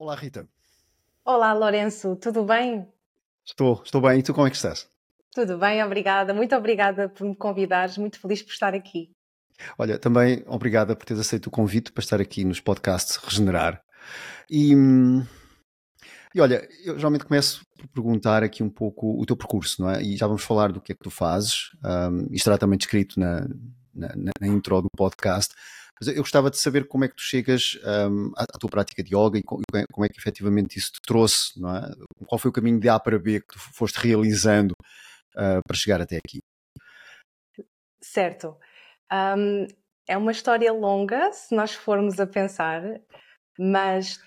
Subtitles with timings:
[0.00, 0.48] Olá, Rita.
[1.24, 2.86] Olá, Lourenço, tudo bem?
[3.44, 4.20] Estou, estou bem.
[4.20, 4.88] E tu como é que estás?
[5.34, 6.32] Tudo bem, obrigada.
[6.32, 7.98] Muito obrigada por me convidares.
[7.98, 9.10] Muito feliz por estar aqui.
[9.76, 13.82] Olha, também obrigada por teres aceito o convite para estar aqui nos podcasts Regenerar.
[14.48, 14.72] E,
[16.32, 20.00] e olha, eu geralmente começo por perguntar aqui um pouco o teu percurso, não é?
[20.00, 21.72] E já vamos falar do que é que tu fazes.
[21.84, 23.40] Um, isto estará também descrito na,
[23.92, 25.52] na, na intro do podcast.
[26.00, 27.78] Mas eu gostava de saber como é que tu chegas
[28.10, 31.74] um, à, tua prática de yoga e como é que efetivamente isso te trouxe, não
[31.74, 31.90] é?
[32.26, 34.72] Qual foi o caminho de A para B que tu foste realizando
[35.34, 36.38] uh, para chegar até aqui?
[38.00, 38.56] Certo.
[39.12, 39.66] Um,
[40.06, 42.82] é uma história longa, se nós formos a pensar,
[43.58, 44.20] mas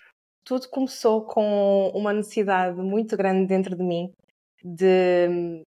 [0.44, 4.12] tudo começou com uma necessidade muito grande dentro de mim
[4.64, 5.64] de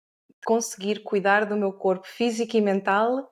[0.45, 3.31] conseguir cuidar do meu corpo físico e mental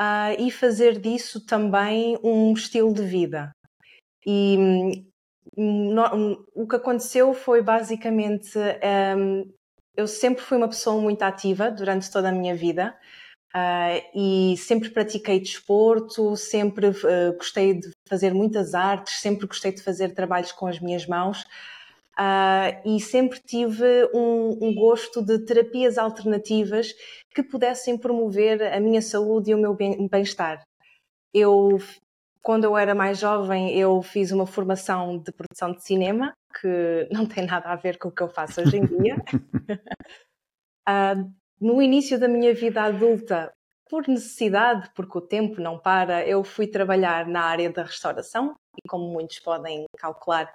[0.00, 3.52] uh, e fazer disso também um estilo de vida.
[4.26, 4.56] E
[5.56, 8.58] um, no, um, o que aconteceu foi basicamente
[9.16, 9.52] um,
[9.96, 12.96] eu sempre fui uma pessoa muito ativa durante toda a minha vida.
[13.52, 19.82] Uh, e sempre pratiquei desporto, sempre uh, gostei de fazer muitas artes, sempre gostei de
[19.82, 21.44] fazer trabalhos com as minhas mãos
[22.20, 26.92] uh, e sempre tive um, um, gosto de terapias alternativas
[27.34, 30.62] que pudessem promover a minha saúde e o meu bem-estar.
[31.32, 31.78] Eu,
[32.42, 37.24] quando eu era mais jovem, eu fiz uma formação de produção de cinema, que não
[37.26, 39.16] tem nada a ver com o que eu faço hoje em dia.
[40.88, 43.52] uh, no início da minha vida adulta,
[43.88, 48.88] por necessidade, porque o tempo não para, eu fui trabalhar na área da restauração e,
[48.88, 50.48] como muitos podem calcular,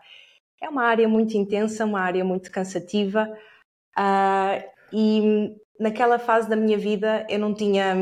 [0.62, 3.30] é uma área muito intensa, uma área muito cansativa.
[3.98, 7.96] Uh, e naquela fase da minha vida eu não tinha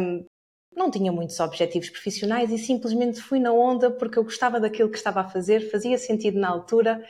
[0.76, 4.98] não tinha muitos objetivos profissionais e simplesmente fui na onda porque eu gostava daquilo que
[4.98, 7.04] estava a fazer, fazia sentido na altura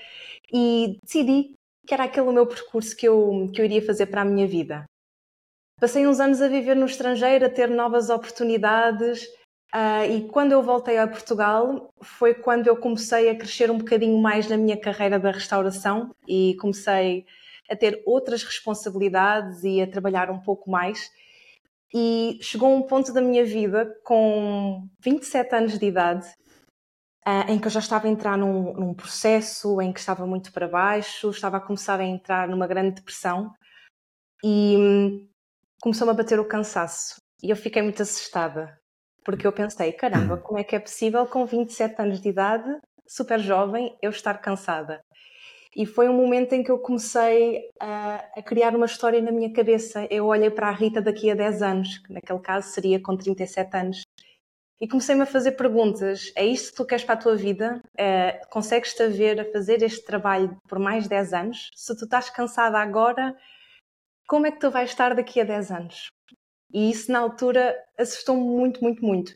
[0.52, 1.54] e decidi
[1.88, 4.48] que era aquele o meu percurso que eu, que eu iria fazer para a minha
[4.48, 4.86] vida.
[5.80, 9.26] Passei uns anos a viver no estrangeiro, a ter novas oportunidades
[9.74, 14.18] uh, e quando eu voltei a Portugal foi quando eu comecei a crescer um bocadinho
[14.22, 17.26] mais na minha carreira da restauração e comecei
[17.70, 21.10] a ter outras responsabilidades e a trabalhar um pouco mais.
[21.94, 26.28] E chegou um ponto da minha vida, com 27 anos de idade,
[27.28, 30.52] uh, em que eu já estava a entrar num, num, processo em que estava muito
[30.52, 33.54] para baixo, estava a começar a entrar numa grande depressão
[34.44, 35.28] e hum,
[35.82, 37.22] começou-me a bater o cansaço.
[37.42, 38.78] E eu fiquei muito assustada,
[39.24, 42.70] porque eu pensei: caramba, como é que é possível com 27 anos de idade,
[43.08, 45.02] super jovem, eu estar cansada?
[45.76, 49.52] E foi um momento em que eu comecei a, a, criar uma história na minha
[49.52, 50.08] cabeça.
[50.10, 53.76] Eu olhei para a Rita daqui a 10 anos, que naquele caso seria com 37
[53.76, 54.04] anos,
[54.80, 56.32] e comecei-me a fazer perguntas.
[56.36, 57.82] É isto que tu queres para a tua vida?
[57.98, 61.70] É, Consegues-te a ver a fazer este trabalho por mais 10 anos?
[61.74, 63.36] Se tu estás cansada agora,
[64.28, 66.13] como é que tu vais estar daqui a 10 anos?
[66.74, 69.34] E isso na altura assustou-me muito, muito, muito.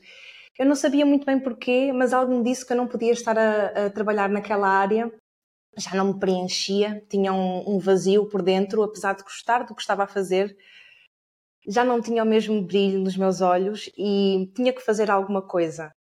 [0.57, 3.37] Eu não sabia muito bem porquê, mas algo me disse que eu não podia estar
[3.37, 5.11] a, a trabalhar naquela área
[5.77, 9.81] já não me preenchia, tinha um, um, vazio por dentro, apesar de gostar do que
[9.81, 10.57] estava a fazer,
[11.67, 15.91] já não tinha o mesmo brilho nos meus olhos e tinha que fazer alguma coisa.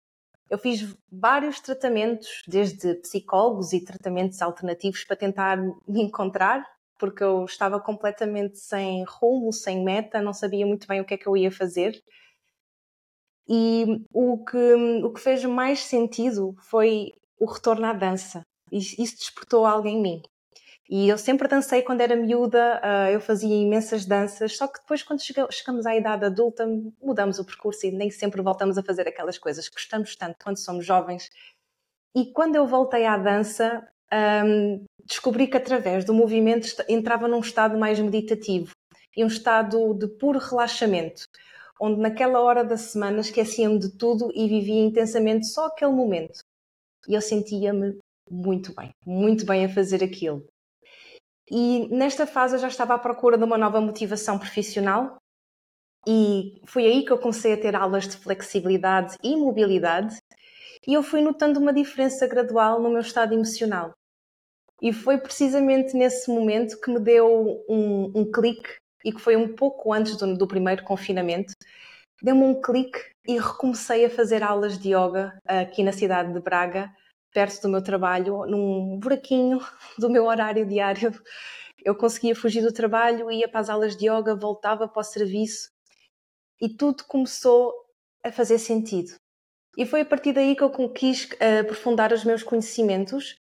[0.49, 6.65] Eu fiz vários tratamentos, desde psicólogos e tratamentos alternativos, para tentar me encontrar,
[6.97, 11.17] porque eu estava completamente sem rumo, sem meta, não sabia muito bem o que é
[11.17, 12.01] que eu ia fazer.
[13.47, 18.41] E o que, o que fez mais sentido foi o retorno à dança.
[18.71, 20.21] Isso despertou algo em mim.
[20.89, 25.03] E eu sempre dancei quando era miúda, uh, eu fazia imensas danças, só que depois,
[25.03, 26.65] quando chegamos à idade adulta,
[27.01, 30.57] mudamos o percurso e nem sempre voltamos a fazer aquelas coisas que gostamos tanto quando
[30.57, 31.29] somos jovens.
[32.15, 37.77] E quando eu voltei à dança, um, descobri que através do movimento entrava num estado
[37.77, 38.71] mais meditativo
[39.15, 41.23] e um estado de puro relaxamento,
[41.79, 46.39] onde naquela hora da semana esquecia-me de tudo e vivia intensamente só aquele momento.
[47.07, 47.97] E eu sentia-me
[48.29, 50.45] muito bem, muito bem a fazer aquilo.
[51.49, 55.17] E nesta fase eu já estava à procura de uma nova motivação profissional
[56.05, 60.17] e foi aí que eu comecei a ter aulas de flexibilidade e mobilidade
[60.85, 63.93] e eu fui notando uma diferença gradual no meu estado emocional.
[64.81, 69.55] E foi precisamente nesse momento que me deu um, um clique e que foi um
[69.55, 71.53] pouco antes do, do primeiro confinamento,
[72.21, 76.91] deu-me um clique e recomecei a fazer aulas de yoga aqui na cidade de Braga
[77.33, 79.59] perto do meu trabalho, num buraquinho
[79.97, 81.11] do meu horário diário.
[81.83, 85.69] Eu conseguia fugir do trabalho, ia para as aulas de yoga, voltava para o serviço
[86.59, 87.73] e tudo começou
[88.23, 89.15] a fazer sentido.
[89.77, 93.35] E foi a partir daí que eu quis uh, aprofundar os meus conhecimentos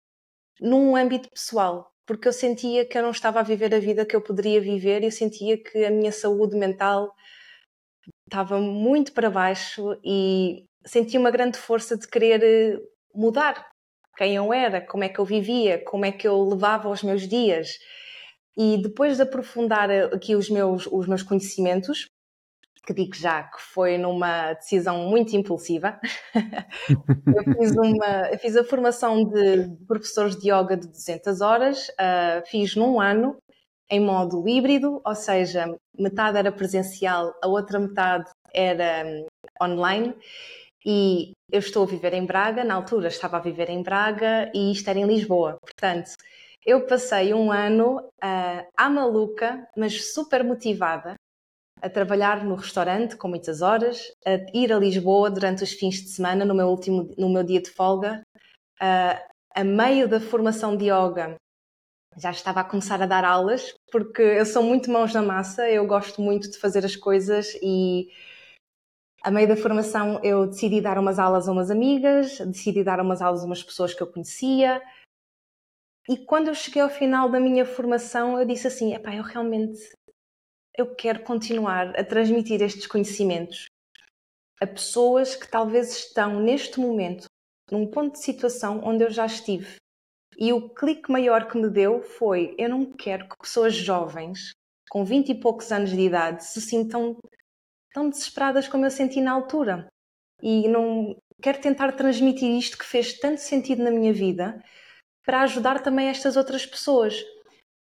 [0.61, 4.15] num âmbito pessoal, porque eu sentia que eu não estava a viver a vida que
[4.15, 7.15] eu poderia viver e eu sentia que a minha saúde mental
[8.27, 12.81] estava muito para baixo e sentia uma grande força de querer eh,
[13.15, 13.67] mudar
[14.17, 17.27] quem eu era, como é que eu vivia, como é que eu levava os meus
[17.29, 17.79] dias.
[18.57, 22.07] E depois de aprofundar aqui os meus, os meus conhecimentos,
[22.87, 25.99] que digo já que foi numa decisão muito impulsiva.
[27.27, 32.47] eu, fiz uma, eu fiz a formação de professores de yoga de 200 horas, uh,
[32.47, 33.37] fiz num ano,
[33.91, 35.67] em modo híbrido, ou seja,
[35.99, 39.27] metade era presencial, a outra metade era um,
[39.65, 40.15] online.
[40.87, 44.71] E eu estou a viver em Braga, na altura estava a viver em Braga e
[44.73, 45.57] isto era em Lisboa.
[45.63, 46.11] Portanto,
[46.65, 51.15] eu passei um ano uh, à maluca, mas super motivada,
[51.85, 56.09] a trabalhar no restaurante com muitas horas, a ir a Lisboa durante os fins de
[56.09, 58.23] semana, no meu último, no meu dia de folga,
[58.81, 61.37] uh, a meio da formação de yoga.
[62.17, 65.87] Já estava a começar a dar aulas, porque eu sou muito mãos na massa, eu
[65.87, 68.09] gosto muito de fazer as coisas e
[69.23, 73.21] a meio da formação eu decidi dar umas aulas a umas amigas, decidi dar umas
[73.21, 74.81] aulas a umas pessoas que eu conhecia.
[76.09, 79.81] E quando eu cheguei ao final da minha formação, eu disse assim: epá, eu realmente
[80.77, 83.67] eu quero continuar a transmitir estes conhecimentos
[84.61, 87.27] a pessoas que talvez estão neste momento
[87.71, 89.77] num ponto de situação onde eu já estive.
[90.39, 94.53] E o clique maior que me deu foi: eu não quero que pessoas jovens,
[94.91, 97.17] com 20 e poucos anos de idade, se sintam
[97.93, 99.87] tão desesperadas como eu senti na altura.
[100.43, 104.63] E não quero tentar transmitir isto que fez tanto sentido na minha vida
[105.25, 107.25] para ajudar também estas outras pessoas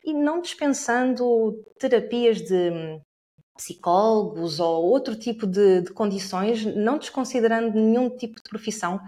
[0.04, 3.00] e não dispensando terapias de
[3.56, 9.00] psicólogos ou outro tipo de, de, condições, não desconsiderando nenhum tipo de profissão,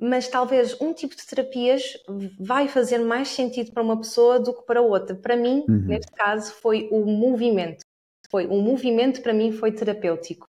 [0.00, 1.94] mas talvez um tipo de terapias
[2.38, 5.16] vai fazer mais sentido para uma pessoa do que para outra.
[5.16, 5.86] Para mim, uhum.
[5.86, 7.82] neste caso, foi o movimento.
[8.30, 10.46] Foi o movimento para mim foi terapêutico.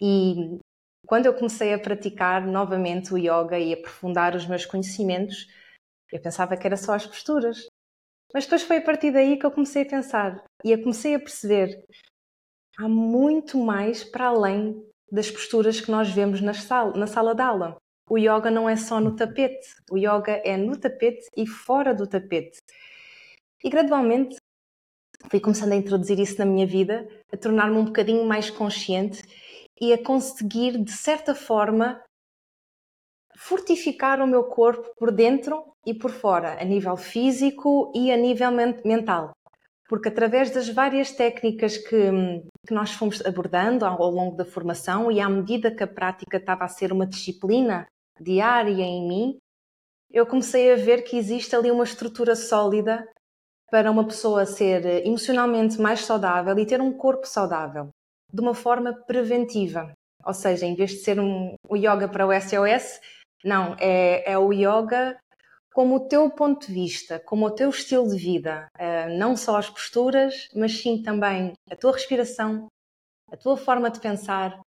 [0.00, 0.58] E
[1.06, 5.48] quando eu comecei a praticar novamente o yoga e aprofundar os meus conhecimentos,
[6.12, 7.66] eu pensava que era só as posturas.
[8.32, 11.18] Mas depois foi a partir daí que eu comecei a pensar e eu comecei a
[11.18, 11.82] perceber
[12.78, 17.42] há muito mais para além das posturas que nós vemos na sala, na sala de
[17.42, 17.76] aula.
[18.10, 22.06] O yoga não é só no tapete, o yoga é no tapete e fora do
[22.06, 22.58] tapete.
[23.62, 24.36] E gradualmente
[25.30, 29.22] fui começando a introduzir isso na minha vida, a tornar-me um bocadinho mais consciente
[29.80, 32.00] e a conseguir, de certa forma,
[33.38, 38.50] fortificar o meu corpo por dentro e por fora, a nível físico e a nível
[38.50, 39.30] mental.
[39.88, 42.10] Porque através das várias técnicas que,
[42.66, 46.36] que nós fomos abordando ao, ao longo da formação e à medida que a prática
[46.36, 47.86] estava a ser uma disciplina
[48.20, 49.38] diária em mim,
[50.10, 53.06] eu comecei a ver que existe ali uma estrutura sólida
[53.70, 57.90] para uma pessoa ser emocionalmente mais saudável e ter um corpo saudável,
[58.32, 59.92] de uma forma preventiva.
[60.24, 63.00] Ou seja, em vez de ser um, o yoga para o SOS,
[63.44, 65.18] não, é, é o yoga
[65.72, 69.56] como o teu ponto de vista, como o teu estilo de vida, uh, não só
[69.56, 72.66] as posturas, mas sim também a tua respiração,
[73.30, 74.60] a tua forma de pensar,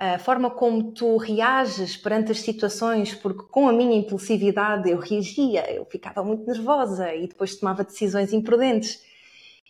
[0.00, 5.70] a forma como tu reages perante as situações, porque com a minha impulsividade eu reagia,
[5.72, 9.00] eu ficava muito nervosa e depois tomava decisões imprudentes.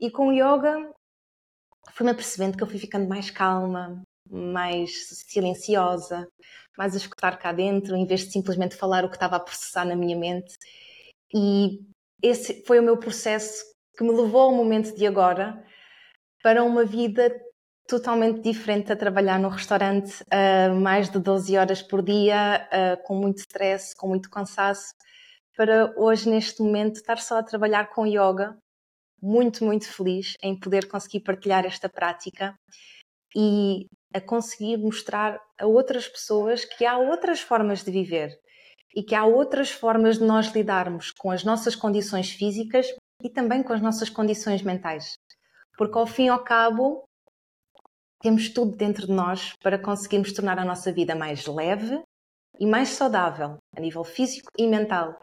[0.01, 0.91] E com o yoga
[1.91, 6.27] fui-me apercebendo que eu fui ficando mais calma, mais silenciosa,
[6.77, 9.85] mais a escutar cá dentro, em vez de simplesmente falar o que estava a processar
[9.85, 10.57] na minha mente.
[11.35, 11.81] E
[12.23, 13.65] esse foi o meu processo
[13.97, 15.63] que me levou ao momento de agora
[16.43, 17.31] para uma vida
[17.87, 23.15] totalmente diferente a trabalhar no restaurante uh, mais de 12 horas por dia, uh, com
[23.15, 24.95] muito stress, com muito cansaço,
[25.57, 28.57] para hoje, neste momento, estar só a trabalhar com yoga,
[29.21, 32.55] muito, muito feliz em poder conseguir partilhar esta prática
[33.37, 38.39] e a conseguir mostrar a outras pessoas que há outras formas de viver
[38.95, 42.87] e que há outras formas de nós lidarmos com as nossas condições físicas
[43.23, 45.15] e também com as nossas condições mentais.
[45.79, 47.05] Porque ao fim e ao cabo,
[48.21, 52.03] temos tudo dentro de nós para conseguirmos tornar a nossa vida mais leve
[52.61, 55.19] e mais saudável, a nível físico e mental.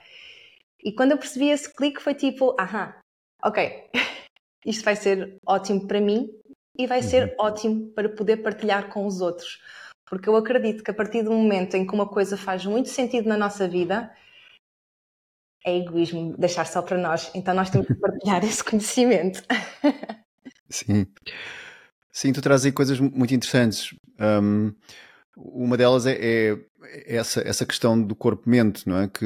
[0.83, 2.93] E quando eu percebi esse clique, foi tipo: aham,
[3.43, 3.89] ok,
[4.65, 6.38] isto vai ser ótimo para mim
[6.79, 7.35] e vai ser uhum.
[7.39, 9.61] ótimo para poder partilhar com os outros.
[10.09, 13.27] Porque eu acredito que a partir do momento em que uma coisa faz muito sentido
[13.27, 14.09] na nossa vida,
[15.65, 17.29] é egoísmo deixar só para nós.
[17.35, 19.43] Então nós temos que partilhar esse conhecimento.
[20.69, 21.05] Sim.
[22.11, 23.93] Sim, tu trazes aí coisas muito interessantes.
[24.17, 24.73] Um,
[25.35, 26.57] uma delas é, é,
[27.05, 29.07] essa, essa questão do corpo-mente, não é?
[29.09, 29.25] Que,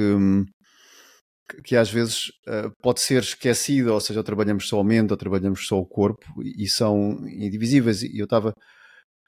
[1.64, 5.18] que às vezes uh, pode ser esquecido, ou seja, ou trabalhamos só a mente, ou
[5.18, 8.04] trabalhamos só o corpo, e são indivisíveis.
[8.04, 8.54] E eu estava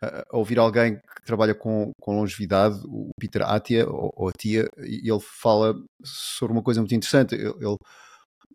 [0.01, 5.09] a ouvir alguém que trabalha com, com longevidade, o Peter Atia, ou, ou Atia, e
[5.09, 7.35] ele fala sobre uma coisa muito interessante.
[7.35, 7.53] Ele,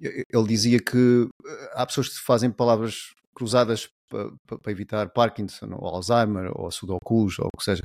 [0.00, 1.29] ele, ele dizia que
[1.73, 7.57] há pessoas que fazem palavras cruzadas para, evitar Parkinson ou Alzheimer ou Sudokus ou o
[7.57, 7.83] que seja.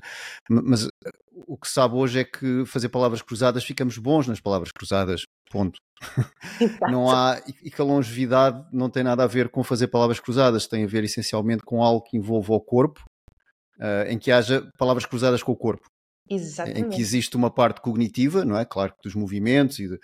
[0.49, 1.11] Mas eh,
[1.47, 5.21] o que se sabe hoje é que fazer palavras cruzadas ficamos bons nas palavras cruzadas,
[5.51, 5.77] ponto.
[6.91, 10.67] não há, e que a longevidade não tem nada a ver com fazer palavras cruzadas,
[10.67, 13.01] tem a ver essencialmente com algo que envolva o corpo,
[13.79, 15.87] uh, em que haja palavras cruzadas com o corpo.
[16.29, 16.81] Exatamente.
[16.81, 18.65] Em que existe uma parte cognitiva, não é?
[18.65, 19.99] Claro, dos movimentos e, de,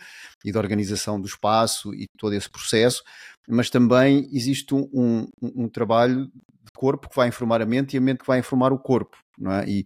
[0.46, 3.04] e da organização do espaço e todo esse processo,
[3.48, 7.98] mas também existe um, um, um, trabalho de corpo que vai informar a mente e
[7.98, 9.68] a mente que vai informar o corpo, não é?
[9.68, 9.86] E,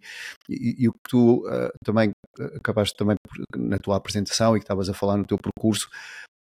[0.49, 2.11] e, e o que tu uh, também
[2.55, 3.15] acabaste também
[3.55, 5.89] na tua apresentação e que estavas a falar no teu percurso,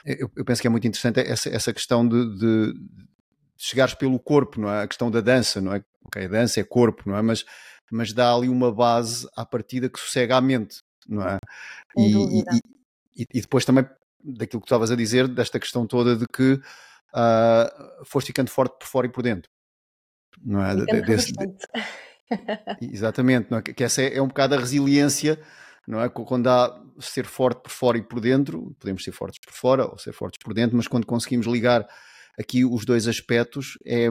[0.05, 3.05] eu, eu penso que é muito interessante essa, essa questão de, de, de
[3.57, 4.83] chegares pelo corpo, não é?
[4.83, 5.85] A questão da dança, não é?
[6.07, 7.23] Ok, a dança é corpo, não é?
[7.23, 7.45] Mas
[7.93, 11.39] mas dá ali uma base à partida que sossega a mente, não é?
[11.97, 12.41] E,
[13.17, 13.87] e, e, depois também
[14.23, 18.79] daquilo que tu estavas a dizer, desta questão toda de que uh, foste ficando forte
[18.79, 19.51] por fora e por dentro,
[20.43, 20.75] não é?
[21.03, 21.55] Desse, de,
[22.93, 23.63] exatamente, não é?
[23.63, 25.39] que essa é, é um bocado a resiliência
[25.87, 26.09] não é?
[26.09, 29.99] Quando há ser forte por fora e por dentro, podemos ser fortes por fora ou
[29.99, 31.87] ser fortes por dentro, mas quando conseguimos ligar
[32.39, 34.09] aqui os dois aspectos, é,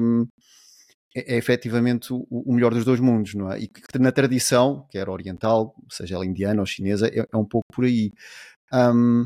[1.15, 3.59] é, é efetivamente o, o, melhor dos dois mundos, não é?
[3.59, 7.67] E que na tradição, quer oriental, seja ela indiana ou chinesa, é, é um pouco
[7.73, 8.11] por aí.
[8.73, 9.25] Um,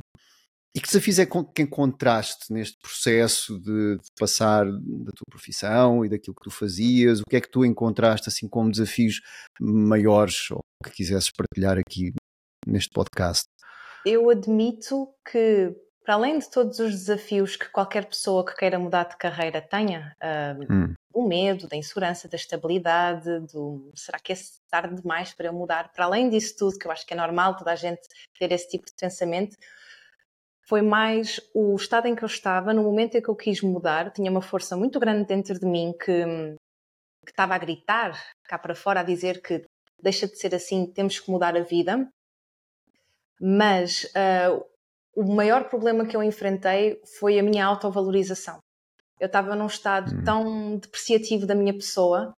[0.76, 6.10] e que desafios é que encontraste neste processo de, de, passar da tua profissão e
[6.10, 7.22] daquilo que tu fazias?
[7.22, 9.22] O que é que tu encontraste assim como desafios
[9.58, 12.12] maiores ou que quisesses partilhar aqui
[12.68, 13.46] neste podcast?
[14.06, 15.74] Eu admito que
[16.06, 20.14] para além de todos os desafios que qualquer pessoa que queira mudar de carreira tenha,
[20.22, 20.94] uh, hum.
[21.16, 24.36] Do medo, da insegurança, da estabilidade, do será que é
[24.70, 25.92] tarde demais para eu mudar?
[25.94, 28.02] Para além disso tudo, que eu acho que é normal toda a gente
[28.38, 29.56] ter esse tipo de pensamento,
[30.68, 34.12] foi mais o estado em que eu estava, no momento em que eu quis mudar,
[34.12, 36.26] tinha uma força muito grande dentro de mim que,
[37.24, 38.12] que estava a gritar
[38.44, 39.64] cá para fora, a dizer que
[40.02, 42.10] deixa de ser assim, temos que mudar a vida.
[43.40, 44.66] Mas uh,
[45.16, 48.60] o maior problema que eu enfrentei foi a minha autovalorização.
[49.20, 50.24] Eu estava num estado hum.
[50.24, 52.34] tão depreciativo da minha pessoa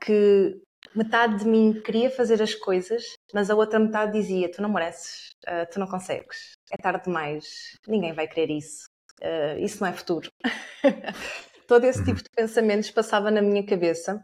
[0.00, 0.60] que
[0.94, 5.30] metade de mim queria fazer as coisas, mas a outra metade dizia: Tu não mereces,
[5.46, 8.86] uh, tu não consegues, é tarde demais, ninguém vai querer isso,
[9.22, 10.28] uh, isso não é futuro.
[11.68, 14.22] Todo esse tipo de pensamentos passava na minha cabeça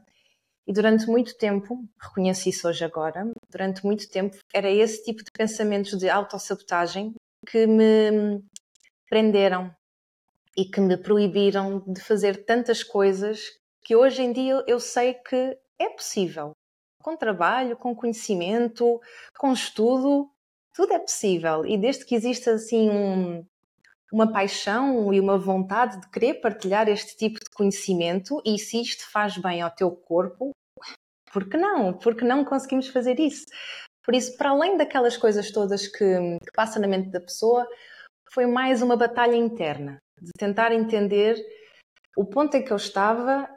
[0.66, 5.30] e durante muito tempo, reconheço isso hoje agora, durante muito tempo era esse tipo de
[5.32, 7.14] pensamentos de autossabotagem
[7.46, 8.42] que me
[9.08, 9.74] prenderam
[10.58, 13.38] e que me proibiram de fazer tantas coisas
[13.84, 16.50] que hoje em dia eu sei que é possível.
[17.00, 19.00] Com trabalho, com conhecimento,
[19.38, 20.28] com estudo,
[20.74, 21.64] tudo é possível.
[21.64, 23.46] E desde que exista assim um,
[24.12, 29.08] uma paixão e uma vontade de querer partilhar este tipo de conhecimento, e se isto
[29.12, 30.50] faz bem ao teu corpo,
[31.32, 31.92] por que não?
[31.92, 33.46] Por que não conseguimos fazer isso?
[34.02, 37.64] Por isso, para além daquelas coisas todas que, que passa na mente da pessoa,
[38.32, 41.36] foi mais uma batalha interna de tentar entender
[42.16, 43.48] o ponto em que eu estava,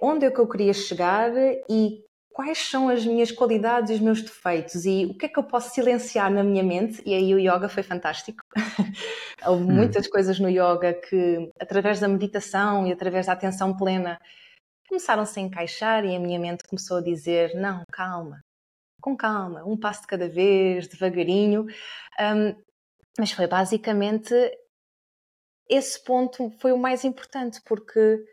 [0.00, 1.30] onde é que eu queria chegar
[1.68, 2.02] e
[2.36, 5.42] quais são as minhas qualidades e os meus defeitos e o que é que eu
[5.42, 7.02] posso silenciar na minha mente.
[7.06, 8.44] E aí o yoga foi fantástico.
[9.46, 9.72] Houve hum.
[9.72, 14.18] muitas coisas no yoga que, através da meditação e através da atenção plena,
[14.86, 18.42] começaram-se a encaixar e a minha mente começou a dizer: Não, calma,
[19.00, 21.66] com calma, um passo de cada vez, devagarinho.
[22.20, 22.54] Um,
[23.18, 24.34] mas foi basicamente
[25.68, 28.24] esse ponto foi o mais importante porque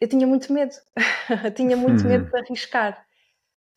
[0.00, 0.74] eu tinha muito medo,
[1.54, 3.06] tinha muito medo de arriscar.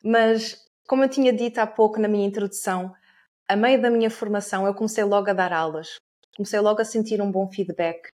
[0.03, 2.93] Mas, como eu tinha dito há pouco na minha introdução,
[3.47, 5.97] a meio da minha formação eu comecei logo a dar aulas,
[6.35, 8.09] comecei logo a sentir um bom feedback.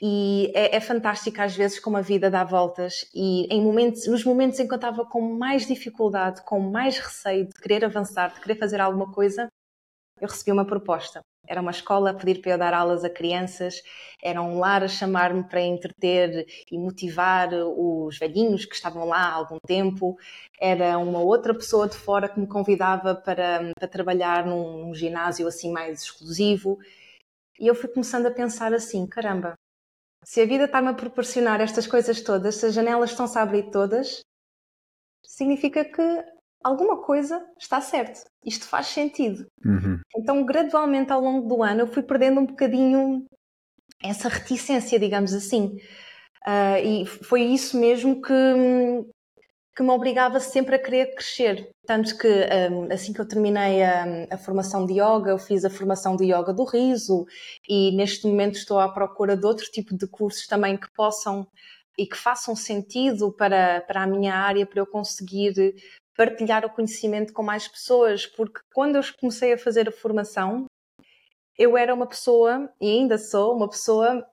[0.00, 3.08] E é, é fantástico às vezes como a vida dá voltas.
[3.14, 7.46] E em momentos, nos momentos em que eu estava com mais dificuldade, com mais receio
[7.46, 9.48] de querer avançar, de querer fazer alguma coisa,
[10.20, 11.22] eu recebi uma proposta.
[11.46, 13.82] Era uma escola a pedir para eu dar aulas a crianças,
[14.22, 19.32] era um lar a chamar-me para entreter e motivar os velhinhos que estavam lá há
[19.32, 20.16] algum tempo,
[20.60, 25.48] era uma outra pessoa de fora que me convidava para, para trabalhar num, num ginásio
[25.48, 26.78] assim mais exclusivo.
[27.58, 29.54] E eu fui começando a pensar assim: caramba,
[30.24, 33.70] se a vida está-me a proporcionar estas coisas todas, se as janelas estão-se a abrir
[33.70, 34.20] todas,
[35.24, 36.24] significa que
[36.62, 39.46] alguma coisa está certo, isto faz sentido.
[39.64, 40.00] Uhum.
[40.16, 43.24] Então, gradualmente ao longo do ano, eu fui perdendo um bocadinho
[44.02, 45.76] essa reticência, digamos assim.
[46.46, 48.32] Uh, e foi isso mesmo que,
[49.76, 51.70] que me obrigava sempre a querer crescer.
[51.86, 55.70] Tanto que um, assim que eu terminei a, a, formação de yoga, eu fiz a
[55.70, 57.24] formação de yoga do riso
[57.68, 61.46] e neste momento estou à procura de outro tipo de cursos também que possam
[61.98, 65.74] e que façam sentido para, para a minha área, para eu conseguir
[66.16, 70.66] partilhar o conhecimento com mais pessoas, porque quando eu comecei a fazer a formação,
[71.58, 74.26] eu era uma pessoa, e ainda sou, uma pessoa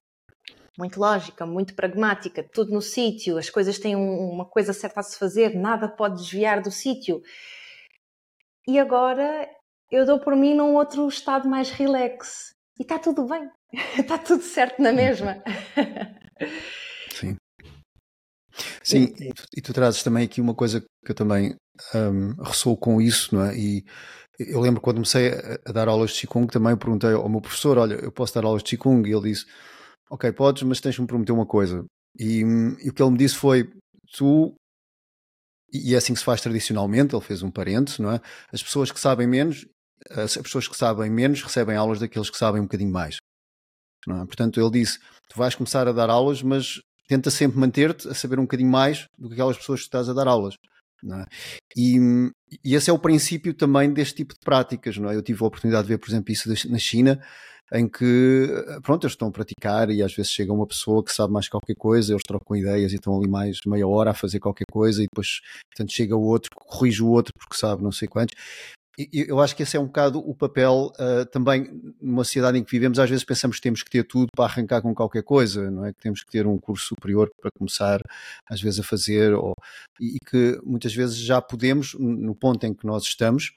[0.78, 5.04] muito lógica, muito pragmática, tudo no sítio, as coisas têm um, uma coisa certa a
[5.04, 7.22] se fazer, nada pode desviar do sítio.
[8.68, 9.50] E agora
[9.92, 12.56] eu dou por mim num outro estado mais relax.
[12.80, 13.50] E está tudo bem,
[14.00, 15.44] está tudo certo na mesma.
[18.84, 19.14] Sim.
[19.20, 21.56] E tu, e tu, trazes também aqui uma coisa que eu também
[21.94, 23.58] um, ressoo com isso, não é?
[23.58, 23.84] E
[24.40, 25.32] eu lembro quando comecei
[25.66, 28.64] a, dar aulas de Qigong, também perguntei ao meu professor: Olha, eu posso dar aulas
[28.64, 29.08] de Qigong?
[29.08, 29.46] E ele disse:
[30.10, 31.86] Ok, podes, mas tens de me prometer uma coisa.
[32.18, 32.40] E,
[32.84, 33.70] e o que ele me disse foi:
[34.18, 34.56] Tu,
[35.72, 38.22] e é assim que se faz tradicionalmente, ele fez um parente, não é?
[38.52, 39.68] As pessoas que sabem menos,
[40.10, 43.18] as pessoas que sabem menos recebem aulas daqueles que sabem um bocadinho mais.
[44.08, 44.26] É?
[44.26, 46.80] Portanto, ele disse: Tu vais começar a dar aulas, mas
[47.10, 50.14] tenta sempre manter-te a saber um bocadinho mais do que aquelas pessoas que estás a
[50.14, 50.56] dar aulas.
[51.04, 51.26] É?
[51.76, 51.98] E,
[52.64, 54.96] e, esse é o princípio também deste tipo de práticas.
[54.98, 55.16] É?
[55.16, 57.20] Eu tive a oportunidade de ver, por exemplo, isso na China,
[57.74, 58.48] em que,
[58.84, 61.76] pronto, eles estão a praticar e às vezes chega uma pessoa que sabe mais qualquer
[61.76, 65.08] coisa, eles trocam ideias e estão ali mais meia hora a fazer qualquer coisa e
[65.08, 65.40] depois,
[65.72, 68.36] portanto, chega o outro, corrige o outro porque sabe não sei quantos
[69.14, 71.70] eu acho que esse é um bocado o papel uh, também
[72.02, 73.00] numa sociedade em que vivemos.
[73.00, 75.94] Às vezes pensamos que temos que ter tudo para arrancar com qualquer coisa, não é?
[75.94, 78.02] Que temos que ter um curso superior para começar,
[78.50, 79.54] às vezes, a fazer, ou,
[80.00, 83.54] e, e que muitas vezes já podemos, no ponto em que nós estamos,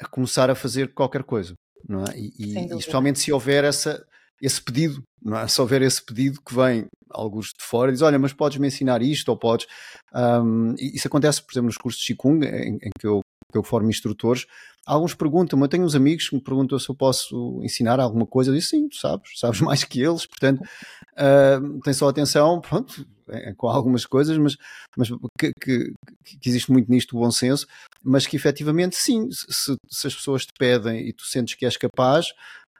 [0.00, 1.54] a começar a fazer qualquer coisa,
[1.88, 2.18] não é?
[2.18, 4.04] E, e, e especialmente se houver essa,
[4.42, 5.48] esse pedido, não é?
[5.48, 8.66] Se houver esse pedido que vem alguns de fora e diz, olha, mas podes me
[8.66, 9.66] ensinar isto ou podes.
[10.14, 13.62] Um, isso acontece, por exemplo, nos cursos de Qigong, em, em que eu que eu
[13.62, 14.46] formo instrutores,
[14.86, 18.50] alguns perguntam-me, eu tenho uns amigos que me perguntam se eu posso ensinar alguma coisa,
[18.50, 23.06] eu disse sim, tu sabes, sabes mais que eles, portanto, uh, tem só atenção, pronto,
[23.28, 24.56] é, com algumas coisas, mas,
[24.96, 25.92] mas que, que,
[26.24, 27.66] que, existe muito nisto o bom senso,
[28.02, 31.76] mas que efetivamente sim, se, se as pessoas te pedem e tu sentes que és
[31.76, 32.28] capaz,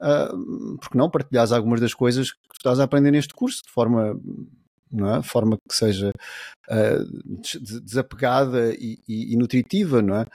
[0.01, 3.71] uh, porque não partilhas algumas das coisas que tu estás a aprender neste curso de
[3.71, 4.17] forma
[4.91, 5.23] não é?
[5.23, 6.11] forma que seja
[6.69, 7.39] uh,
[7.83, 10.25] desapegada e, e, e, nutritiva, não é?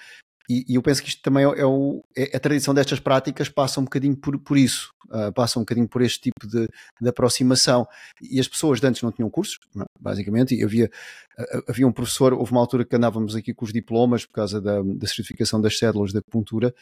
[0.48, 3.48] E, e, eu penso que isto também é, é, o, é, a tradição destas práticas
[3.48, 6.68] passa um bocadinho por, por isso, uh, passa um bocadinho por este tipo de,
[7.00, 7.86] de aproximação.
[8.20, 9.86] E as pessoas de antes não tinham cursos, não, é?
[10.00, 10.90] basicamente, e havia,
[11.38, 14.60] uh, havia um professor, houve uma altura que andávamos aqui com os diplomas por causa
[14.60, 16.74] da, da certificação das células de acupuntura,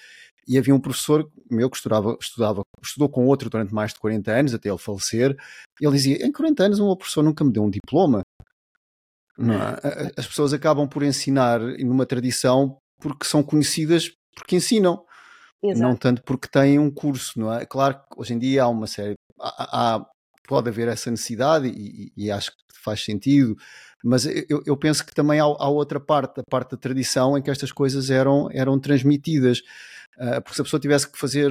[0.48, 4.32] e havia um professor meu que estudava, estudava, estudou com outro durante mais de 40
[4.32, 5.36] anos, até ele falecer,
[5.80, 8.22] ele dizia, em 40 anos uma professor nunca me deu um diploma.
[9.38, 10.20] É?
[10.20, 15.04] As pessoas acabam por ensinar numa tradição porque são conhecidas porque ensinam.
[15.62, 15.82] Exato.
[15.82, 17.66] Não tanto porque têm um curso, não é?
[17.66, 20.06] Claro que hoje em dia há uma série, há, há
[20.50, 23.56] pode haver essa necessidade e, e, acho que faz sentido,
[24.02, 27.42] mas eu, eu penso que também há, há, outra parte, a parte da tradição em
[27.42, 29.60] que estas coisas eram, eram transmitidas.
[30.18, 31.50] Uh, porque se a pessoa tivesse que fazer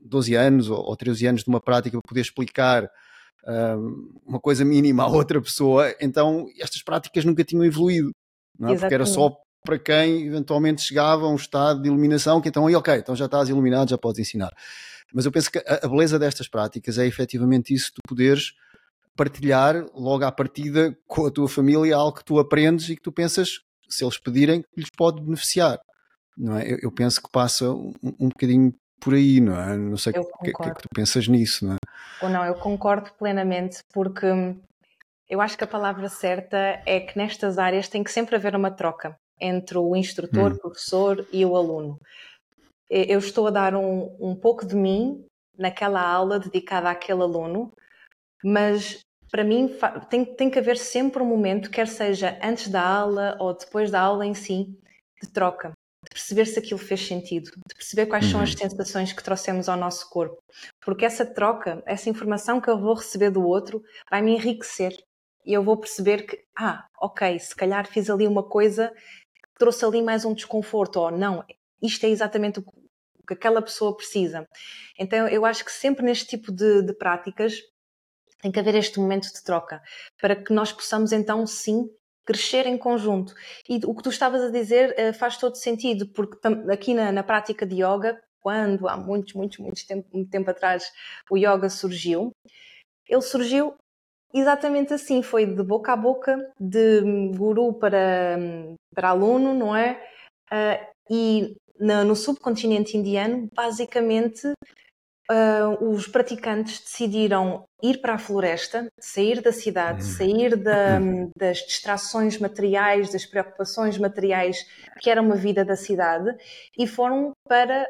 [0.00, 4.64] 12 anos ou, ou 13 anos de uma prática para poder explicar uh, uma coisa
[4.64, 8.12] mínima a outra pessoa, então estas práticas nunca tinham evoluído.
[8.58, 8.76] Não é?
[8.76, 9.36] Porque era só
[9.68, 13.26] para quem eventualmente chegava a um estado de iluminação, que então, aí, ok, então já
[13.26, 14.50] estás iluminado, já podes ensinar.
[15.12, 18.54] Mas eu penso que a, a beleza destas práticas é efetivamente isso, tu poderes
[19.14, 23.12] partilhar logo à partida com a tua família algo que tu aprendes e que tu
[23.12, 25.78] pensas, se eles pedirem, que lhes pode beneficiar.
[26.34, 26.72] Não é?
[26.72, 29.76] eu, eu penso que passa um, um bocadinho por aí, não é?
[29.76, 31.76] Não sei o que, que, é que tu pensas nisso, não é?
[32.22, 34.26] Ou não, eu concordo plenamente, porque
[35.28, 38.70] eu acho que a palavra certa é que nestas áreas tem que sempre haver uma
[38.70, 40.58] troca entre o instrutor, hum.
[40.58, 41.98] professor e o aluno.
[42.90, 45.24] Eu estou a dar um, um pouco de mim
[45.58, 47.72] naquela aula dedicada àquele aluno,
[48.42, 49.70] mas para mim
[50.08, 54.00] tem, tem que haver sempre um momento, quer seja antes da aula ou depois da
[54.00, 54.74] aula em si,
[55.20, 55.72] de troca,
[56.04, 58.30] de perceber se aquilo fez sentido, de perceber quais uhum.
[58.30, 58.58] são as uhum.
[58.58, 60.38] sensações que trouxemos ao nosso corpo.
[60.80, 64.96] Porque essa troca, essa informação que eu vou receber do outro, vai me enriquecer.
[65.44, 68.92] E eu vou perceber que, ah, ok, se calhar fiz ali uma coisa
[69.58, 71.44] trouxe ali mais um desconforto, ou não,
[71.82, 72.64] isto é exatamente o
[73.26, 74.48] que aquela pessoa precisa.
[74.98, 77.60] Então eu acho que sempre neste tipo de, de práticas
[78.40, 79.82] tem que haver este momento de troca,
[80.20, 81.90] para que nós possamos então sim
[82.24, 83.34] crescer em conjunto.
[83.68, 86.38] E o que tu estavas a dizer uh, faz todo sentido, porque
[86.70, 90.92] aqui na, na, prática de yoga, quando há muitos, muitos, muitos tempo, muito tempo atrás
[91.30, 92.30] o yoga surgiu,
[93.08, 93.74] ele surgiu
[94.32, 97.02] exatamente assim, foi de boca a boca, de
[97.36, 98.38] guru para,
[98.94, 100.00] para aluno, não é?
[100.50, 104.52] Uh, e no, no subcontinente indiano, basicamente
[105.30, 110.06] uh, os praticantes decidiram ir para a floresta, sair da cidade, hum.
[110.06, 110.98] sair da,
[111.36, 114.66] das distrações materiais, das preocupações materiais
[115.00, 116.34] que era uma vida da cidade
[116.76, 117.86] e foram para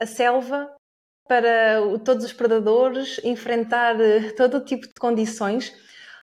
[0.00, 0.70] a selva,
[1.28, 5.72] para todos os predadores, enfrentar eh, todo o tipo de condições,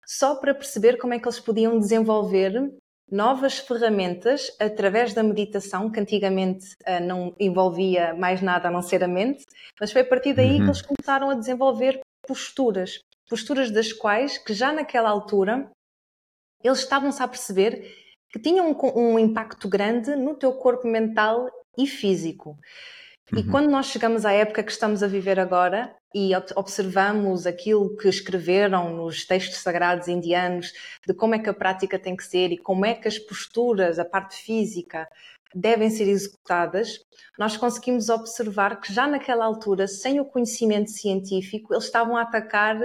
[0.07, 2.73] só para perceber como é que eles podiam desenvolver
[3.11, 9.05] novas ferramentas através da meditação, que antigamente uh, não envolvia mais nada a não ser
[9.05, 9.45] a mente,
[9.79, 10.59] mas foi a partir daí uhum.
[10.59, 15.71] que eles começaram a desenvolver posturas, posturas das quais, que já naquela altura,
[16.65, 17.87] eles estavam-se a perceber
[18.31, 22.57] que tinham um, um impacto grande no teu corpo mental e físico.
[23.31, 23.39] Uhum.
[23.39, 28.09] E quando nós chegamos à época que estamos a viver agora e observamos aquilo que
[28.09, 30.73] escreveram nos textos sagrados indianos
[31.07, 33.99] de como é que a prática tem que ser e como é que as posturas,
[33.99, 35.09] a parte física,
[35.55, 36.99] devem ser executadas,
[37.39, 42.79] nós conseguimos observar que já naquela altura, sem o conhecimento científico, eles estavam a atacar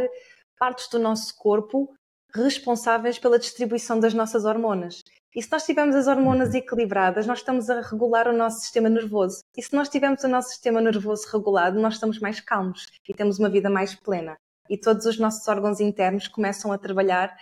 [0.57, 1.93] partes do nosso corpo
[2.33, 5.03] responsáveis pela distribuição das nossas hormonas.
[5.35, 6.55] E se nós tivermos as hormonas uhum.
[6.55, 9.43] equilibradas, nós estamos a regular o nosso sistema nervoso.
[9.55, 13.37] E se nós tivermos o nosso sistema nervoso regulado, nós estamos mais calmos e temos
[13.37, 14.37] uma vida mais plena.
[14.69, 17.35] E todos os nossos órgãos internos começam a trabalhar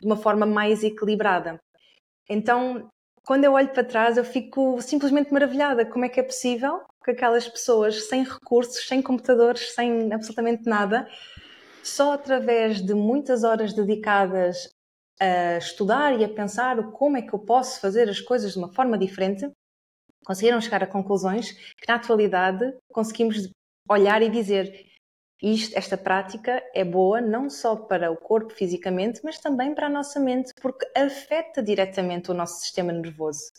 [0.00, 1.60] de uma forma mais equilibrada.
[2.28, 2.90] Então,
[3.24, 5.84] quando eu olho para trás, eu fico simplesmente maravilhada.
[5.84, 11.06] Como é que é possível que aquelas pessoas sem recursos, sem computadores, sem absolutamente nada,
[11.82, 14.68] só através de muitas horas dedicadas
[15.22, 18.72] a estudar e a pensar como é que eu posso fazer as coisas de uma
[18.74, 19.48] forma diferente,
[20.24, 23.48] conseguiram chegar a conclusões que na atualidade conseguimos
[23.88, 24.86] olhar e dizer
[25.40, 29.90] isto, esta prática é boa não só para o corpo fisicamente, mas também para a
[29.90, 33.50] nossa mente, porque afeta diretamente o nosso sistema nervoso.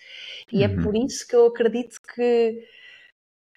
[0.52, 0.80] E é uhum.
[0.80, 2.66] é por isso que eu acredito que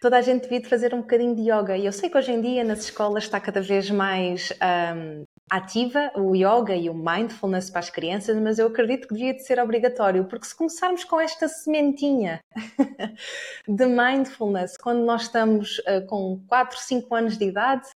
[0.01, 1.77] toda a gente devia fazer um bocadinho de yoga.
[1.77, 4.53] E eu sei que hoje em dia nas escolas está cada vez mais
[4.97, 9.35] um, ativa o yoga e o mindfulness para as crianças, mas eu acredito que devia
[9.35, 12.41] de ser obrigatório, porque se começarmos com esta sementinha
[13.67, 17.89] de mindfulness quando nós estamos uh, com 4, 5 anos de idade,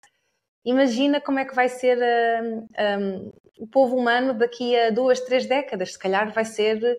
[0.64, 2.66] imagina como é que vai ser uh,
[3.00, 5.92] um, o povo humano daqui a duas, três décadas.
[5.92, 6.98] Se calhar vai ser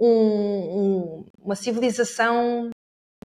[0.00, 2.70] um, um, uma civilização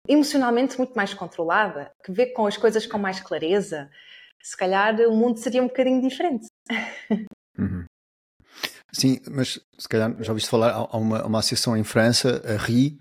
[0.07, 3.89] emocionalmente muito mais controlada, que vê com as coisas com mais clareza,
[4.43, 6.47] se calhar o mundo seria um bocadinho diferente.
[7.57, 7.85] Uhum.
[8.93, 12.97] Sim, mas se calhar já ouviste falar, há uma, uma associação em França, a RI,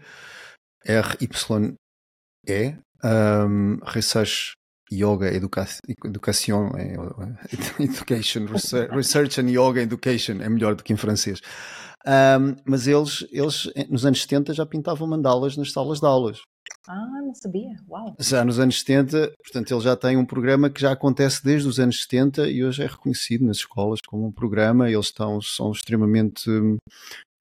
[0.84, 4.52] R-Y-E, um, Research
[4.92, 6.94] Yoga Education, é,
[7.82, 8.46] Education,
[8.90, 11.40] Research and Yoga Education, é melhor do que em francês.
[12.06, 16.40] Um, mas eles, eles, nos anos 70, já pintavam mandalas nas salas de aulas.
[16.92, 17.76] Ah, não sabia.
[17.88, 18.16] Uau.
[18.18, 21.78] Já nos anos 70, portanto, ele já tem um programa que já acontece desde os
[21.78, 24.90] anos 70 e hoje é reconhecido nas escolas como um programa.
[24.90, 26.50] Eles estão, são extremamente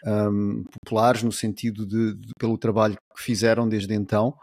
[0.06, 4.36] um, populares no sentido de, de, pelo trabalho que fizeram desde então.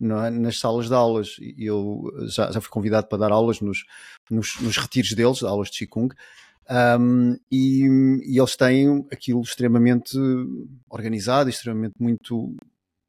[0.00, 0.30] É?
[0.30, 1.36] nas salas de aulas.
[1.58, 3.84] Eu já, já fui convidado para dar aulas nos,
[4.30, 6.14] nos, nos retiros deles, aulas de Qigong,
[7.00, 7.86] um, e,
[8.24, 10.16] e, eles têm aquilo extremamente
[10.88, 12.54] organizado, extremamente muito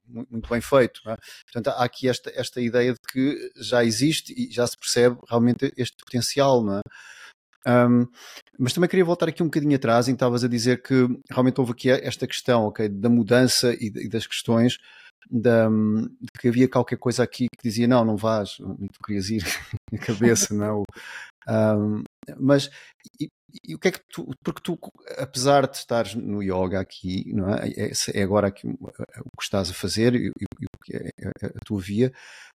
[0.07, 1.01] muito bem feito.
[1.09, 1.15] É?
[1.51, 5.73] Portanto, há aqui esta, esta ideia de que já existe e já se percebe realmente
[5.77, 6.81] este potencial, não é?
[7.65, 8.05] Um,
[8.59, 11.71] mas também queria voltar aqui um bocadinho atrás, em estavas a dizer que realmente houve
[11.71, 14.77] aqui esta questão okay, da mudança e, e das questões
[15.29, 19.43] da, de que havia qualquer coisa aqui que dizia não, não vais, tu querias ir
[19.91, 20.83] na cabeça, não.
[21.47, 22.03] Um,
[22.39, 22.69] mas
[23.67, 24.79] e, o que é que tu, porque tu,
[25.17, 27.69] apesar de estares no yoga aqui, não é?
[27.69, 31.65] É, é agora aqui o que estás a fazer e, o que é, é a
[31.65, 32.11] tua via,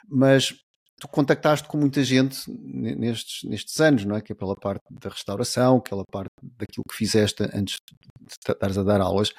[0.08, 0.54] mas
[0.98, 4.20] tu contactaste com muita gente nestes, nestes anos, não é?
[4.20, 8.82] Que é pela parte da restauração, aquela parte daquilo que fizeste antes de estares a
[8.82, 9.32] dar aulas.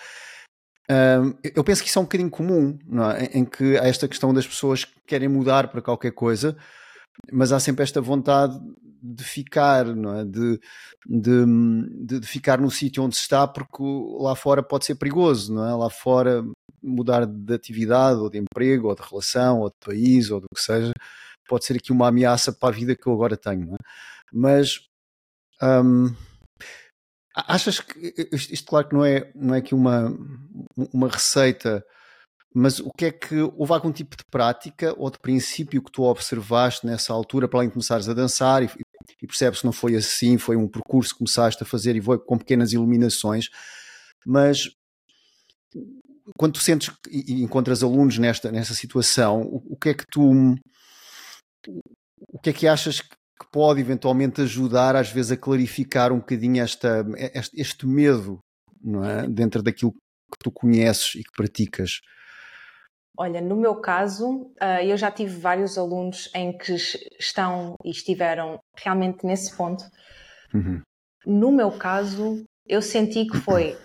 [0.90, 3.26] Um, eu penso que isso é um bocadinho comum, não é?
[3.34, 6.56] em que há esta questão das pessoas que querem mudar para qualquer coisa,
[7.32, 8.60] mas há sempre esta vontade
[9.02, 10.26] de ficar, não é?
[10.26, 10.60] de,
[11.06, 13.84] de, de ficar no sítio onde se está, porque
[14.20, 15.74] lá fora pode ser perigoso, não é?
[15.74, 16.44] Lá fora
[16.82, 20.62] mudar de atividade, ou de emprego, ou de relação, ou de país, ou do que
[20.62, 20.94] seja,
[21.48, 23.78] pode ser aqui uma ameaça para a vida que eu agora tenho, é?
[24.34, 24.80] Mas
[25.62, 26.14] hum,
[27.46, 30.12] Achas que isto, isto, claro que não é, não é que uma,
[30.92, 31.86] uma receita,
[32.60, 36.02] mas o que é que houve algum tipo de prática ou de princípio que tu
[36.02, 38.70] observaste nessa altura para além de começares a dançar e,
[39.22, 42.18] e percebes que não foi assim, foi um percurso que começaste a fazer e foi
[42.18, 43.50] com pequenas iluminações,
[44.26, 44.64] mas
[46.36, 50.56] quando tu sentes e encontras alunos nesta, nesta situação, o, o que é que tu
[52.34, 53.16] o que é que achas que
[53.52, 58.40] pode eventualmente ajudar às vezes a clarificar um bocadinho esta, este, este medo
[58.82, 59.28] não é?
[59.28, 62.00] dentro daquilo que tu conheces e que praticas?
[63.18, 66.76] Olha, no meu caso, ah, eu já tive vários alunos em que
[67.20, 69.84] estão e estiveram realmente nesse ponto.
[70.54, 70.82] Uhum.
[71.26, 73.76] No meu caso, eu senti que foi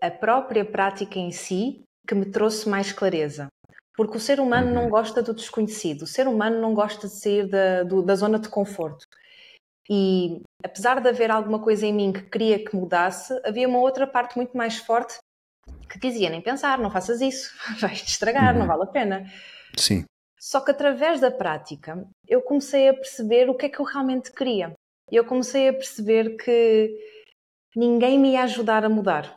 [0.00, 3.48] a própria prática em si que me trouxe mais clareza.
[3.96, 4.90] Porque o ser humano não uhum.
[4.90, 8.48] gosta do desconhecido, o ser humano não gosta de sair da, do, da zona de
[8.48, 9.06] conforto.
[9.90, 14.06] E apesar de haver alguma coisa em mim que queria que mudasse, havia uma outra
[14.06, 15.18] parte muito mais forte
[15.92, 17.50] que dizia: nem pensar, não faças isso,
[17.80, 18.60] vais-te estragar, uhum.
[18.60, 19.24] não vale a pena.
[19.76, 20.04] Sim.
[20.40, 24.32] Só que através da prática eu comecei a perceber o que é que eu realmente
[24.32, 24.74] queria.
[25.10, 26.90] Eu comecei a perceber que
[27.76, 29.34] ninguém me ia ajudar a mudar.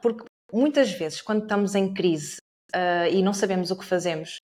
[0.00, 2.38] Porque muitas vezes, quando estamos em crise,
[2.74, 4.40] uh, e não sabemos o que fazemos,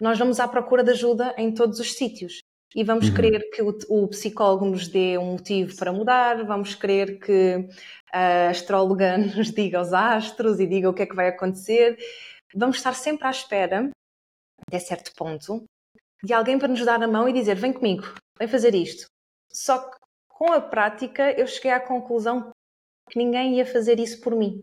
[0.00, 2.40] nós vamos à procura de ajuda em todos os sítios.
[2.74, 3.14] E vamos uhum.
[3.14, 7.68] querer que o, o, psicólogo nos dê um motivo para mudar, vamos querer que
[8.12, 11.96] a astróloga nos diga os astros e diga o que é que vai acontecer.
[12.54, 13.90] Vamos estar sempre à espera,
[14.66, 15.64] até certo ponto,
[16.22, 19.06] de alguém para nos dar a mão e dizer: vem comigo, vem fazer isto.
[19.50, 19.96] Só que
[20.28, 22.50] com a prática eu cheguei à conclusão
[23.08, 24.62] que ninguém ia fazer isso por mim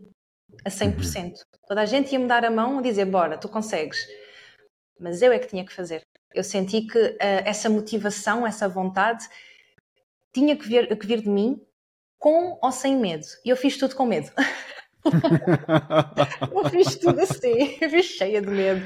[0.64, 1.24] a 100%.
[1.24, 1.32] Uhum.
[1.66, 3.98] Toda a gente ia me dar a mão e dizer: Bora, tu consegues.
[4.98, 6.02] Mas eu é que tinha que fazer.
[6.34, 9.26] Eu senti que uh, essa motivação, essa vontade,
[10.32, 11.60] tinha que vir, que vir de mim
[12.18, 13.24] com ou sem medo.
[13.44, 14.30] E eu fiz tudo com medo.
[16.52, 18.82] eu fiz tudo assim, eu fiz cheia de medo,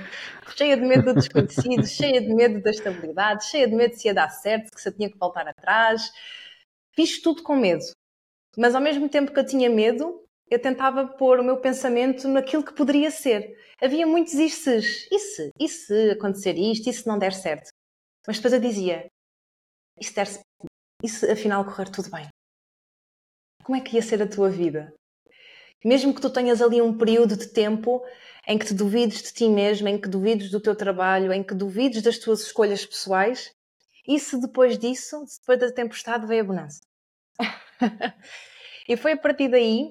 [0.57, 4.15] cheia de medo do desconhecido, cheia de medo da estabilidade, cheia de medo se ia
[4.15, 6.13] dar certo, que se eu tinha que voltar atrás.
[6.95, 7.85] Fiz tudo com medo.
[8.57, 12.65] Mas ao mesmo tempo que eu tinha medo, eu tentava pôr o meu pensamento naquilo
[12.65, 13.57] que poderia ser.
[13.81, 15.07] Havia muitos isses.
[15.11, 15.51] E se?
[15.59, 16.89] E se acontecer isto?
[16.89, 17.71] E se não der certo?
[18.27, 19.07] Mas depois eu dizia:
[19.99, 20.29] e se, der,
[21.03, 22.29] e se afinal correr tudo bem?
[23.63, 24.93] Como é que ia ser a tua vida?
[25.85, 28.03] Mesmo que tu tenhas ali um período de tempo
[28.47, 31.55] em que te duvides de ti mesmo, em que duvides do teu trabalho, em que
[31.55, 33.53] duvides das tuas escolhas pessoais,
[34.07, 36.81] e se depois disso, depois da tempestade, veio a bonança?
[38.89, 39.91] e foi a partir daí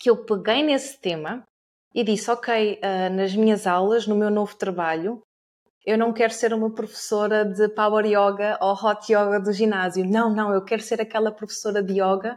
[0.00, 1.46] que eu peguei nesse tema
[1.94, 5.22] e disse: Ok, uh, nas minhas aulas, no meu novo trabalho,
[5.84, 10.04] eu não quero ser uma professora de Power Yoga ou Hot Yoga do ginásio.
[10.04, 12.36] Não, não, eu quero ser aquela professora de yoga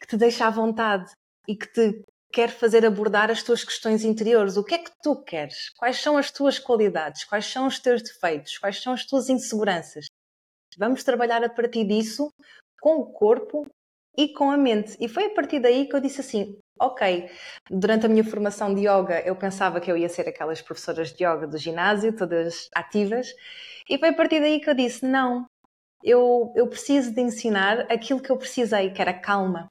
[0.00, 1.10] que te deixa à vontade
[1.48, 4.56] e que te quer fazer abordar as tuas questões interiores.
[4.56, 5.70] O que é que tu queres?
[5.76, 7.24] Quais são as tuas qualidades?
[7.24, 8.58] Quais são os teus defeitos?
[8.58, 10.06] Quais são as tuas inseguranças?
[10.78, 12.32] Vamos trabalhar a partir disso
[12.80, 13.66] com o corpo
[14.16, 14.96] e com a mente.
[15.00, 17.30] E foi a partir daí que eu disse assim: ok,
[17.70, 21.24] durante a minha formação de yoga eu pensava que eu ia ser aquelas professoras de
[21.24, 23.28] yoga do ginásio, todas ativas,
[23.88, 25.46] e foi a partir daí que eu disse: não,
[26.02, 29.68] eu, eu preciso de ensinar aquilo que eu precisei, que era calma,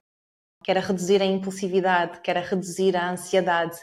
[0.64, 3.78] que era reduzir a impulsividade, que era reduzir a ansiedade.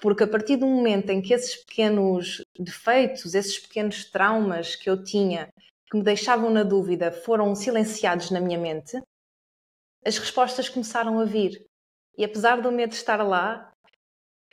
[0.00, 5.02] Porque a partir do momento em que esses pequenos defeitos, esses pequenos traumas que eu
[5.02, 5.48] tinha,
[5.90, 9.00] que me deixavam na dúvida, foram silenciados na minha mente,
[10.04, 11.64] as respostas começaram a vir.
[12.16, 13.72] E apesar do medo estar lá,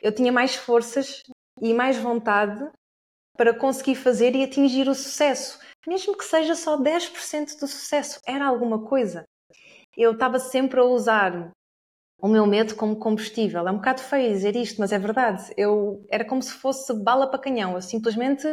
[0.02, 1.22] eu tinha mais forças
[1.62, 2.68] e mais vontade
[3.38, 5.60] para conseguir fazer e atingir o sucesso.
[5.88, 9.26] Mesmo que seja só 10% do sucesso, era alguma coisa.
[9.96, 11.52] Eu estava sempre a usar
[12.22, 13.68] o meu medo como combustível.
[13.68, 15.52] É um bocado feio dizer isto, mas é verdade.
[15.58, 17.74] Eu era como se fosse bala para canhão.
[17.74, 18.48] Eu simplesmente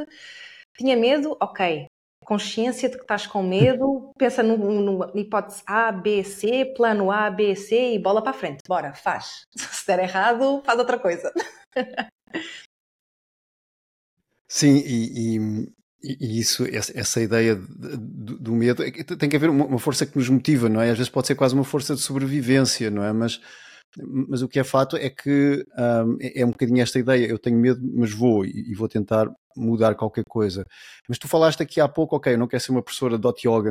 [0.76, 1.86] tinha medo, ok,
[2.28, 7.56] consciência de que estás com medo, pensa numa hipótese A, B, C, plano A, B,
[7.56, 8.58] C e bola para a frente.
[8.68, 9.46] Bora, faz.
[9.56, 11.32] Se der errado, faz outra coisa.
[14.46, 19.78] Sim, e, e, e isso, essa ideia do, do, medo, é tem que haver uma
[19.78, 20.90] força que nos motiva, não é?
[20.90, 23.10] Às vezes pode ser quase uma força de sobrevivência, não é?
[23.10, 23.40] Mas,
[24.28, 27.38] mas o que é fato é que um, é, é um bocadinho esta ideia, eu
[27.38, 30.64] tenho medo, mas vou e, e vou tentar mudar qualquer coisa.
[31.08, 33.46] Mas tu falaste aqui há pouco, ok, eu não quero ser uma professora de hot
[33.46, 33.70] yoga,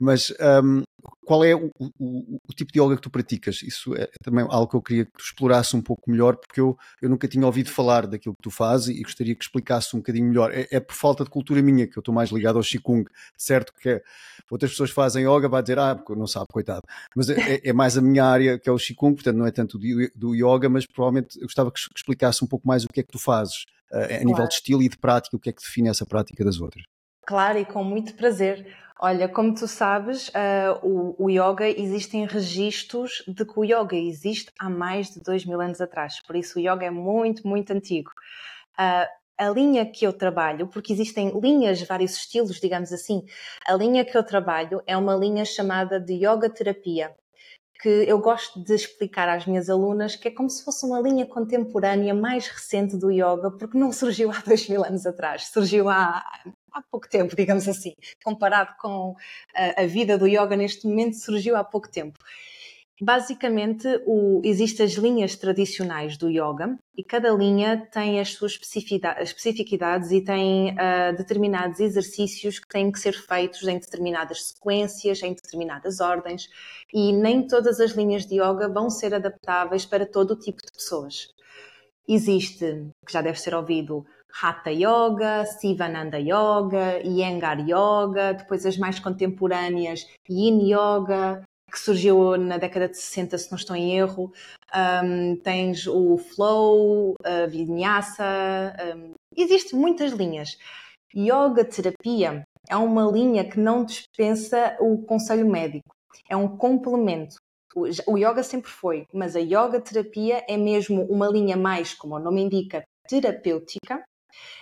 [0.00, 0.32] mas
[0.64, 0.82] um,
[1.24, 3.62] qual é o, o, o, tipo de yoga que tu praticas?
[3.62, 6.76] Isso é também algo que eu queria que tu explorasse um pouco melhor, porque eu,
[7.00, 10.28] eu nunca tinha ouvido falar daquilo que tu fazes e gostaria que explicasse um bocadinho
[10.28, 10.52] melhor.
[10.52, 13.04] É, é por falta de cultura minha que eu estou mais ligado ao Qigong.
[13.36, 14.02] Certo que é,
[14.50, 16.82] outras pessoas fazem yoga, vai dizer, ah, não sabe, coitado.
[17.16, 19.50] Mas é, é, é mais a minha área que é o Qigong, portanto não é
[19.50, 23.00] tanto do, do yoga, mas provavelmente eu gostava que explicasse um pouco mais o que
[23.00, 25.52] é que tu fazes uh, a nível de estilo e de prática, o que é
[25.52, 26.84] que define essa prática das outras.
[27.26, 28.66] Claro, e com muito prazer.
[29.00, 34.52] Olha, como tu sabes, uh, o, o, yoga existem registros de que o yoga existe
[34.58, 36.20] há mais de dois mil anos atrás.
[36.24, 38.10] Por isso, o yoga é muito, muito antigo.
[38.78, 43.24] Uh, a linha que eu trabalho, porque existem linhas, vários estilos, digamos assim,
[43.66, 47.12] a linha que eu trabalho é uma linha chamada de yoga terapia
[47.82, 51.26] que eu gosto de explicar às minhas alunas que é como se fosse uma linha
[51.26, 56.24] contemporânea mais recente do yoga, porque não surgiu há dois mil anos atrás, surgiu há,
[56.72, 59.16] há pouco tempo, digamos assim, comparado com
[59.52, 62.20] a, a vida do yoga neste momento, surgiu há pouco tempo.
[63.00, 70.10] Basicamente, o, existem as linhas tradicionais do yoga e cada linha tem as suas especificidades
[70.12, 76.00] e tem uh, determinados exercícios que têm que ser feitos em determinadas sequências, em determinadas
[76.00, 76.48] ordens
[76.92, 80.70] e nem todas as linhas de yoga vão ser adaptáveis para todo o tipo de
[80.70, 81.28] pessoas.
[82.06, 84.04] Existe, que já deve ser ouvido,
[84.40, 92.58] Hatha Yoga, Sivananda Yoga, Iyengar Yoga, depois as mais contemporâneas, Yin Yoga, que surgiu na
[92.58, 94.30] década de 60, se não estou em erro.
[94.74, 100.58] Um, tens o Flow, a Vinyasa, um, existem muitas linhas.
[101.16, 105.94] Yoga terapia é uma linha que não dispensa o conselho médico,
[106.28, 107.36] é um complemento.
[107.74, 112.18] O yoga sempre foi, mas a yoga terapia é mesmo uma linha mais, como o
[112.18, 114.04] nome indica, terapêutica,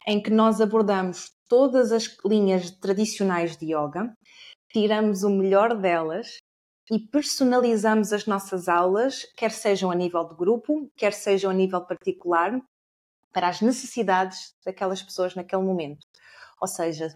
[0.06, 4.12] em que nós abordamos todas as linhas tradicionais de yoga,
[4.72, 6.36] tiramos o melhor delas
[6.90, 11.80] e personalizamos as nossas aulas, quer sejam a nível de grupo, quer sejam a nível
[11.82, 12.60] particular,
[13.32, 16.04] para as necessidades daquelas pessoas naquele momento.
[16.60, 17.14] Ou seja,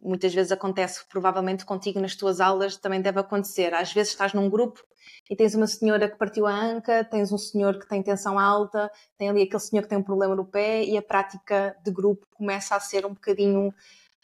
[0.00, 3.74] muitas vezes acontece, provavelmente contigo nas tuas aulas também deve acontecer.
[3.74, 4.82] Às vezes estás num grupo
[5.30, 8.90] e tens uma senhora que partiu a anca, tens um senhor que tem tensão alta,
[9.18, 12.26] tem ali aquele senhor que tem um problema no pé e a prática de grupo
[12.34, 13.74] começa a ser um bocadinho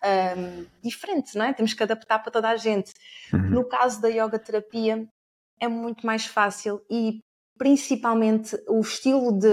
[0.04, 1.52] um, diferente, não é?
[1.52, 2.92] Temos que adaptar para toda a gente.
[3.32, 3.50] Uhum.
[3.50, 5.06] No caso da yoga terapia,
[5.60, 7.20] é muito mais fácil e
[7.56, 9.48] principalmente o estilo de,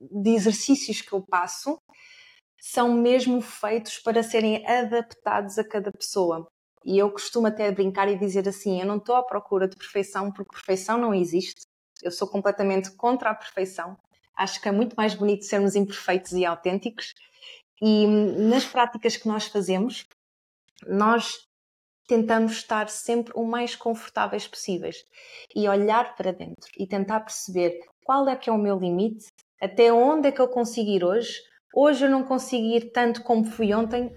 [0.00, 1.78] de exercícios que eu passo
[2.60, 6.46] são mesmo feitos para serem adaptados a cada pessoa.
[6.84, 10.32] E eu costumo até brincar e dizer assim: eu não estou à procura de perfeição,
[10.32, 11.62] porque perfeição não existe.
[12.02, 13.96] Eu sou completamente contra a perfeição.
[14.36, 17.12] Acho que é muito mais bonito sermos imperfeitos e autênticos.
[17.80, 20.06] E nas práticas que nós fazemos,
[20.86, 21.48] nós
[22.06, 25.04] tentamos estar sempre o mais confortáveis possíveis
[25.54, 29.26] e olhar para dentro e tentar perceber qual é que é o meu limite,
[29.60, 31.38] até onde é que eu consigo ir hoje.
[31.72, 34.12] Hoje eu não consigo ir tanto como fui ontem,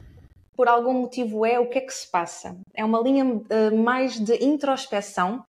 [0.55, 2.57] por algum motivo é o que é que se passa.
[2.73, 5.43] É uma linha uh, mais de introspeção,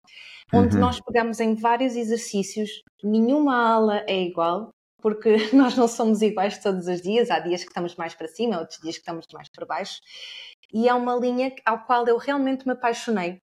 [0.54, 0.82] onde uhum.
[0.82, 4.74] nós pegamos em vários exercícios, nenhuma ala é igual,
[5.04, 8.60] porque nós não somos iguais todos os dias, há dias que estamos mais para cima,
[8.60, 10.00] outros dias que estamos mais para baixo,
[10.74, 13.38] e é uma linha ao qual eu realmente me apaixonei,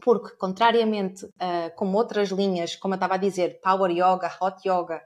[0.00, 5.02] porque contrariamente uh, como outras linhas, como eu estava a dizer, Power Yoga, Hot Yoga,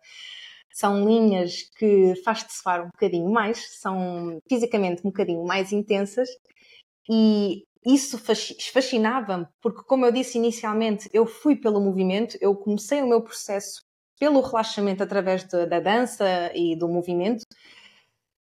[0.70, 6.28] são linhas que faz-te suar um bocadinho mais, são fisicamente um bocadinho mais intensas.
[7.10, 8.18] E isso
[8.72, 13.82] fascinava-me, porque como eu disse inicialmente, eu fui pelo movimento, eu comecei o meu processo
[14.22, 17.44] pelo relaxamento através da dança e do movimento,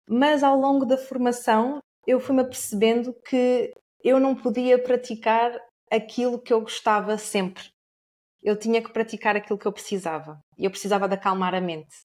[0.08, 5.52] mas ao longo da formação eu fui-me apercebendo que eu não podia praticar
[5.92, 7.66] aquilo que eu gostava sempre.
[8.42, 10.40] Eu tinha que praticar aquilo que eu precisava.
[10.58, 11.98] E eu precisava de acalmar a mente.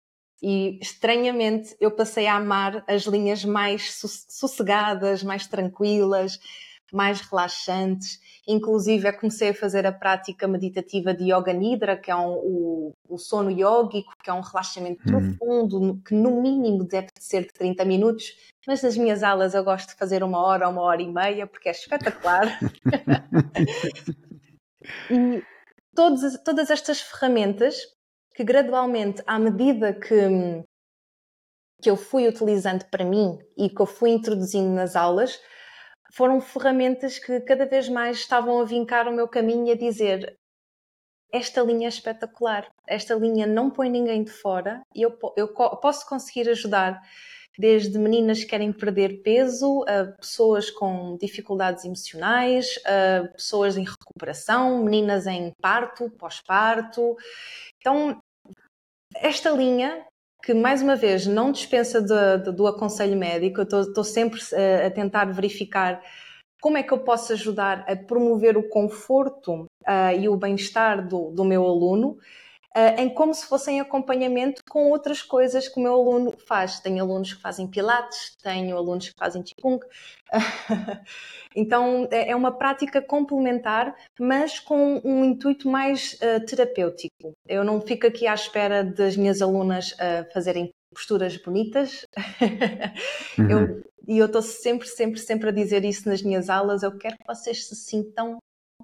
[0.43, 3.97] E estranhamente eu passei a amar as linhas mais
[4.29, 6.37] sossegadas, mais tranquilas,
[6.93, 8.21] mais relaxantes.
[8.47, 12.93] Inclusive, eu comecei a fazer a prática meditativa de Yoga Nidra, que é um, o,
[13.09, 15.37] o sono yógico, que é um relaxamento hum.
[15.37, 19.91] profundo, que no mínimo deve ser de 30 minutos, mas nas minhas aulas eu gosto
[19.91, 22.59] de fazer uma hora ou uma hora e meia, porque é espetacular.
[25.11, 25.43] e
[25.95, 27.77] todas, todas estas ferramentas
[28.35, 30.65] que gradualmente, à medida que,
[31.81, 35.39] que eu fui utilizando para mim e que eu fui introduzindo nas aulas,
[36.13, 40.37] foram ferramentas que cada vez mais estavam a vincar o meu caminho e a dizer
[41.33, 46.07] esta linha é espetacular, esta linha não põe ninguém de fora e eu, eu posso
[46.07, 47.01] conseguir ajudar
[47.59, 54.83] desde meninas que querem perder peso, a pessoas com dificuldades emocionais, a pessoas em recuperação,
[54.85, 57.17] meninas em parto, pós-parto.
[57.79, 58.19] Então,
[59.15, 60.07] esta linha
[60.43, 64.87] que mais uma vez não dispensa de, de, do aconselho médico, eu estou sempre a,
[64.87, 66.03] a tentar verificar
[66.61, 71.31] como é que eu posso ajudar a promover o conforto uh, e o bem-estar do,
[71.31, 72.19] do, meu aluno,
[72.77, 76.81] uh, em como se fossem acompanhamento com outras coisas que o meu aluno faz.
[76.81, 79.85] Tenho alunos que fazem pilates, tenho alunos que fazem qigong.
[81.55, 87.33] então é, é uma prática complementar, mas com um intuito mais uh, terapêutico.
[87.47, 89.95] Eu não fico aqui à espera das minhas alunas
[90.33, 92.07] fazerem posturas bonitas.
[93.39, 93.51] Uhum.
[93.51, 96.83] Eu, e eu estou sempre, sempre, sempre a dizer isso nas minhas aulas.
[96.83, 98.39] Eu quero que vocês se sintam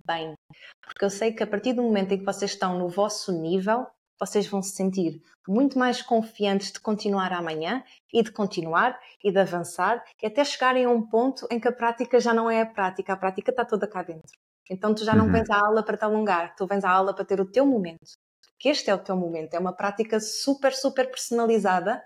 [0.06, 0.34] bem.
[0.82, 3.86] Porque eu sei que a partir do momento em que vocês estão no vosso nível,
[4.18, 7.82] vocês vão se sentir muito mais confiantes de continuar amanhã
[8.12, 11.72] e de continuar e de avançar e até chegarem a um ponto em que a
[11.72, 14.36] prática já não é a prática, a prática está toda cá dentro.
[14.70, 15.32] Então tu já não uhum.
[15.32, 18.18] vens à aula para te alongar, tu vens à aula para ter o teu momento
[18.58, 19.54] que este é o teu momento.
[19.54, 22.04] É uma prática super, super personalizada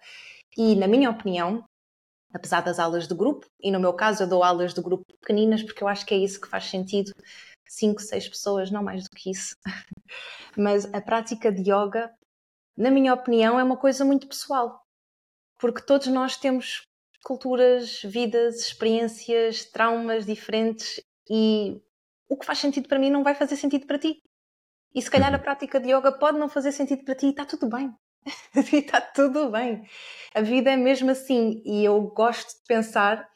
[0.57, 1.65] e, na minha opinião,
[2.33, 5.63] apesar das aulas de grupo, e no meu caso eu dou aulas de grupo pequeninas
[5.63, 7.13] porque eu acho que é isso que faz sentido,
[7.73, 9.57] 5, 6 pessoas, não mais do que isso.
[10.57, 12.13] Mas a prática de yoga,
[12.77, 14.83] na minha opinião, é uma coisa muito pessoal,
[15.59, 16.83] porque todos nós temos
[17.25, 21.01] culturas, vidas, experiências, traumas diferentes
[21.31, 21.81] e
[22.29, 24.23] o que faz sentido para mim não vai fazer sentido para ti.
[24.95, 25.43] E se calhar a uhum.
[25.43, 27.95] prática de yoga pode não fazer sentido para ti e está tudo bem.
[28.73, 29.83] e está tudo bem.
[30.35, 31.63] A vida é mesmo assim.
[31.65, 33.27] E eu gosto de pensar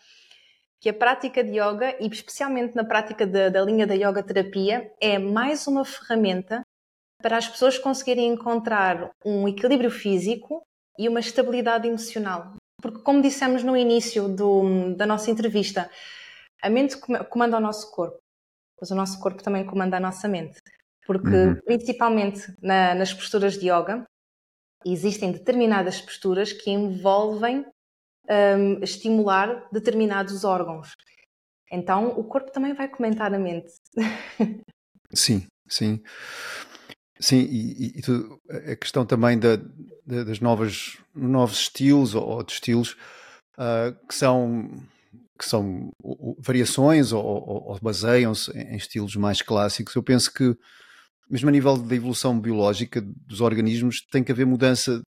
[0.81, 4.93] que a prática de yoga, e especialmente na prática de, da linha da yoga terapia,
[5.01, 6.63] é mais uma ferramenta
[7.23, 10.63] para as pessoas conseguirem encontrar um equilíbrio físico
[10.99, 12.55] e uma estabilidade emocional.
[12.81, 15.91] Porque, como dissemos no início do, da nossa entrevista,
[16.63, 16.97] a mente
[17.31, 18.19] comanda o nosso corpo,
[18.81, 20.61] mas o nosso corpo também comanda a nossa mente
[21.07, 21.61] porque uhum.
[21.65, 24.05] principalmente na, nas posturas de yoga
[24.85, 27.65] existem determinadas posturas que envolvem
[28.31, 30.95] um, estimular determinados órgãos.
[31.71, 33.73] Então o corpo também vai comentar a mente.
[35.13, 36.01] sim, sim.
[37.19, 39.57] Sim, e, e tu, a questão também da,
[40.07, 42.93] da, das novas novos estilos ou, ou de estilos
[43.59, 44.69] uh, que são
[45.39, 45.91] que são
[46.39, 49.95] variações ou, ou, ou baseiam-se em estilos mais clássicos.
[49.95, 50.57] Eu penso que
[51.29, 55.03] mesmo a nível da evolução biológica dos organismos, tem que haver mudança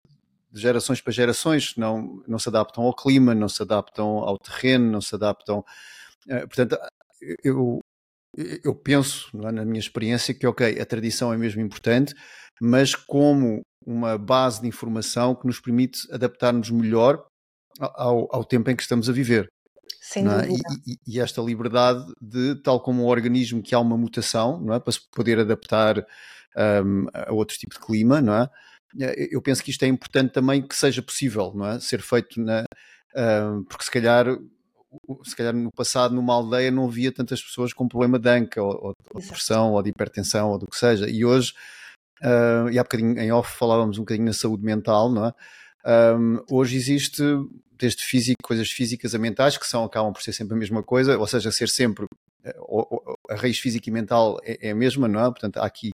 [0.57, 4.90] de gerações para gerações, não, não se adaptam ao clima, não se adaptam ao terreno,
[4.90, 5.59] não se adaptam.
[6.26, 6.78] Uh, portanto,
[7.44, 7.78] eu,
[8.64, 12.14] eu penso, é, na minha experiência, que, ok, a tradição é mesmo importante,
[12.61, 17.24] mas como uma base de informação que nos permite adaptar-nos melhor
[17.78, 19.46] ao, ao tempo em que estamos a viver.
[20.00, 20.48] Sem é?
[20.48, 24.74] e, e, e, esta liberdade de, tal como um organismo que há uma mutação, não
[24.74, 24.80] é?
[24.80, 26.04] para se poder adaptar
[26.84, 28.48] um, a outro tipo de clima, não é?
[29.01, 31.80] Eh, eu penso que isto é importante também que seja possível, não é?
[31.80, 32.64] Ser feito na,
[33.16, 34.26] um, porque se calhar
[35.24, 38.72] se calhar no passado numa aldeia não havia tantas pessoas com problema de anca ou,
[38.72, 41.53] ou, ou de pressão ou de hipertensão ou do que seja e hoje
[42.22, 45.34] uh, e há bocadinho em off falávamos um bocadinho na saúde mental não é?
[46.16, 47.22] Um, hoje existe
[47.78, 51.18] desde físico, coisas físicas a mentais, que são, acabam por ser sempre a mesma coisa,
[51.18, 52.07] ou seja, ser sempre
[53.30, 55.24] a raiz física e mental é, é a mesma, não é?
[55.24, 55.90] Portanto, há aqui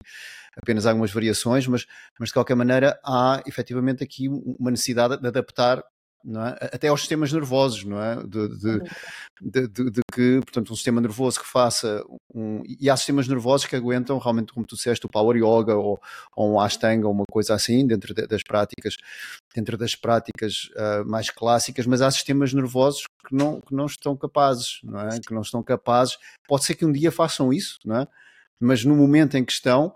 [0.55, 1.85] apenas algumas variações, mas,
[2.19, 5.83] mas de qualquer maneira há efetivamente aqui uma necessidade de adaptar
[6.45, 6.69] é?
[6.73, 8.15] até aos sistemas nervosos, não é?
[8.23, 12.03] De, de, de, de, que, portanto, um sistema nervoso que faça
[12.33, 12.61] um.
[12.79, 15.99] E há sistemas nervosos que aguentam realmente, como tu disseste, o Power Yoga ou,
[16.35, 18.97] ou um Ashtanga ou uma coisa assim, dentro das práticas,
[19.55, 24.15] dentro das práticas uh, mais clássicas, mas há sistemas nervosos que não, que não estão
[24.15, 25.19] capazes, não é?
[25.19, 26.17] Que não estão capazes.
[26.47, 28.07] Pode ser que um dia façam isso, não é?
[28.59, 29.95] Mas no momento em que estão,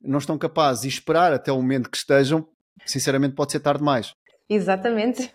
[0.00, 2.48] não estão capazes e esperar até o momento que estejam,
[2.86, 4.14] sinceramente, pode ser tarde demais.
[4.48, 5.32] Exatamente.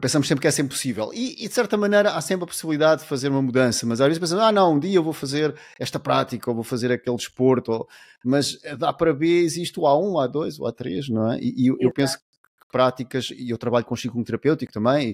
[0.00, 1.10] Pensamos sempre que é sempre possível.
[1.12, 4.06] E, e, de certa maneira há sempre a possibilidade de fazer uma mudança, mas às
[4.06, 7.16] vezes pensamos, ah não, um dia eu vou fazer esta prática, ou vou fazer aquele
[7.16, 7.88] desporto, ou...
[8.24, 11.38] mas dá para B existe o A1, o A2, o A3, não é?
[11.40, 12.24] E, e eu, eu penso que
[12.70, 15.10] práticas, e eu trabalho com ciclo terapêutico também,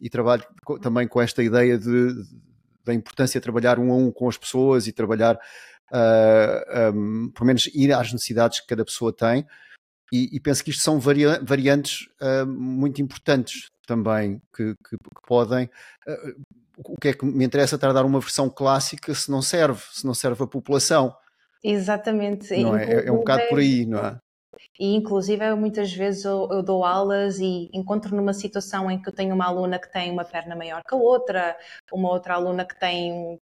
[0.00, 2.12] e, e trabalho com, também com esta ideia de,
[2.84, 5.38] da importância de trabalhar um a um com as pessoas e trabalhar, uh,
[5.92, 9.46] ah, um, pelo menos ir às necessidades que cada pessoa tem,
[10.12, 15.26] e, e penso que isto são varia, variantes uh, muito importantes também, que, que, que
[15.26, 15.66] podem.
[16.06, 19.42] Uh, o que é que me interessa estar a dar uma versão clássica se não
[19.42, 21.14] serve, se não serve a população.
[21.62, 22.56] Exatamente.
[22.62, 22.84] Não é?
[22.84, 24.18] é, é um bocado por aí, não é?
[24.78, 29.12] E, inclusive, muitas vezes eu, eu, dou aulas e encontro numa situação em que eu
[29.12, 31.56] tenho uma aluna que tem uma perna maior que a outra,
[31.92, 33.38] uma outra aluna que tem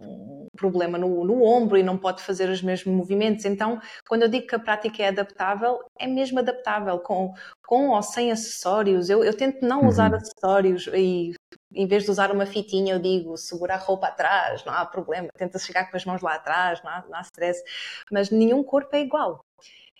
[0.00, 3.44] um problema no, no, ombro e não pode fazer os mesmos movimentos.
[3.44, 7.32] Então, quando eu digo que a prática é adaptável, é mesmo adaptável, com,
[7.66, 9.10] com ou sem acessórios.
[9.10, 9.88] Eu, eu tento não uhum.
[9.88, 11.34] usar acessórios e
[11.74, 15.28] em vez de usar uma fitinha, eu digo segura a roupa atrás, não há problema,
[15.36, 17.62] tenta chegar com as mãos lá atrás, não há, não há stress,
[18.10, 19.44] mas nenhum corpo é igual.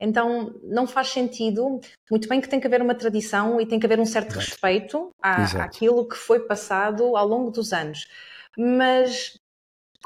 [0.01, 1.81] Então não faz sentido,
[2.11, 4.41] muito bem que tem que haver uma tradição e tem que haver um certo Exato.
[4.41, 8.07] respeito à, àquilo que foi passado ao longo dos anos.
[8.57, 9.39] Mas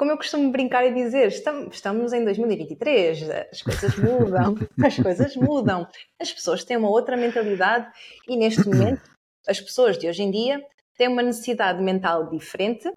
[0.00, 5.86] como eu costumo brincar e dizer, estamos em 2023, as coisas mudam, as coisas mudam,
[6.18, 7.86] as pessoas têm uma outra mentalidade
[8.26, 9.02] e neste momento
[9.46, 10.58] as pessoas de hoje em dia
[10.96, 12.90] têm uma necessidade mental diferente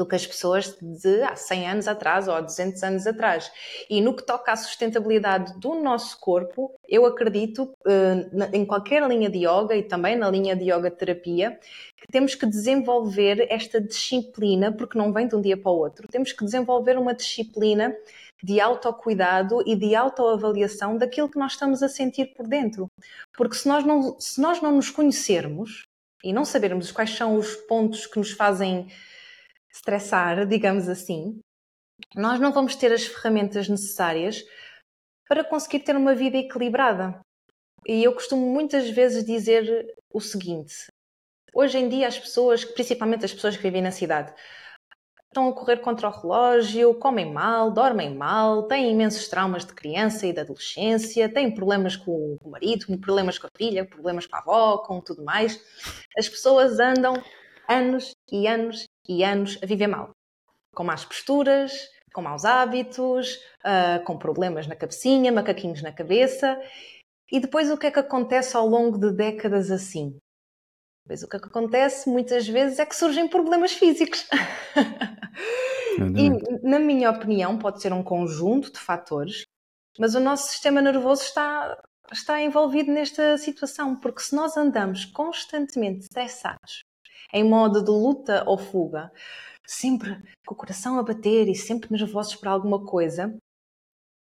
[0.00, 3.52] do que as pessoas de há 100 anos atrás ou há 200 anos atrás.
[3.90, 9.28] E no que toca à sustentabilidade do nosso corpo, eu acredito eh, em qualquer linha
[9.28, 11.60] de yoga e também na linha de yoga terapia,
[11.98, 16.08] que temos que desenvolver esta disciplina, porque não vem de um dia para o outro,
[16.08, 17.94] temos que desenvolver uma disciplina
[18.42, 22.90] de autocuidado e de autoavaliação daquilo que nós estamos a sentir por dentro.
[23.36, 25.82] Porque se nós não, se nós não nos conhecermos
[26.24, 28.88] e não sabermos quais são os pontos que nos fazem
[29.72, 31.40] estressar, digamos assim,
[32.14, 34.44] nós não vamos ter as ferramentas necessárias
[35.28, 37.20] para conseguir ter uma vida equilibrada.
[37.86, 40.74] E eu costumo muitas vezes dizer o seguinte:
[41.54, 44.34] hoje em dia, as pessoas, principalmente as pessoas que vivem na cidade,
[45.30, 50.26] estão a correr contra o relógio, comem mal, dormem mal, têm imensos traumas de criança
[50.26, 54.40] e de adolescência, têm problemas com o marido, problemas com a filha, problemas com a
[54.40, 55.62] avó, com tudo mais.
[56.18, 57.14] As pessoas andam
[57.70, 60.10] anos e anos e anos a viver mal,
[60.74, 61.72] com más posturas,
[62.12, 66.60] com maus hábitos, uh, com problemas na cabecinha, macaquinhos na cabeça.
[67.30, 70.18] E depois o que é que acontece ao longo de décadas assim?
[71.04, 74.26] Depois o que é que acontece muitas vezes é que surgem problemas físicos.
[76.16, 79.44] e, na minha opinião, pode ser um conjunto de fatores,
[79.98, 81.80] mas o nosso sistema nervoso está,
[82.12, 86.82] está envolvido nesta situação, porque se nós andamos constantemente estressados,
[87.32, 89.10] em modo de luta ou fuga,
[89.66, 93.36] sempre com o coração a bater e sempre nervosos por alguma coisa,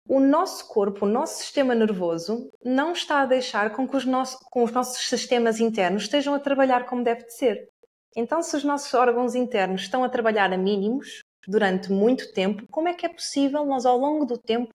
[0.08, 4.38] o nosso corpo, o nosso sistema nervoso, não está a deixar com que os, nossos,
[4.50, 7.68] com os nossos sistemas internos estejam a trabalhar como deve de ser.
[8.14, 12.88] Então, se os nossos órgãos internos estão a trabalhar a mínimos durante muito tempo, como
[12.88, 14.72] é que é possível nós, ao longo do tempo,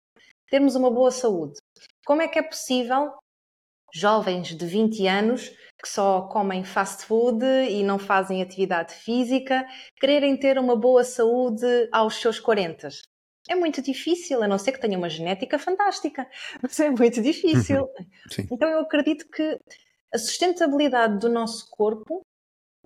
[0.50, 1.58] termos uma boa saúde?
[2.06, 3.14] Como é que é possível
[3.94, 9.66] jovens de 20 anos que só comem fast food e não fazem atividade física,
[10.00, 12.90] quererem ter uma boa saúde aos seus 40.
[13.50, 16.28] É muito difícil, a não ser que tenha uma genética fantástica,
[16.62, 17.82] mas é muito difícil.
[17.82, 18.48] Uhum.
[18.52, 19.58] Então eu acredito que
[20.14, 22.22] a sustentabilidade do nosso corpo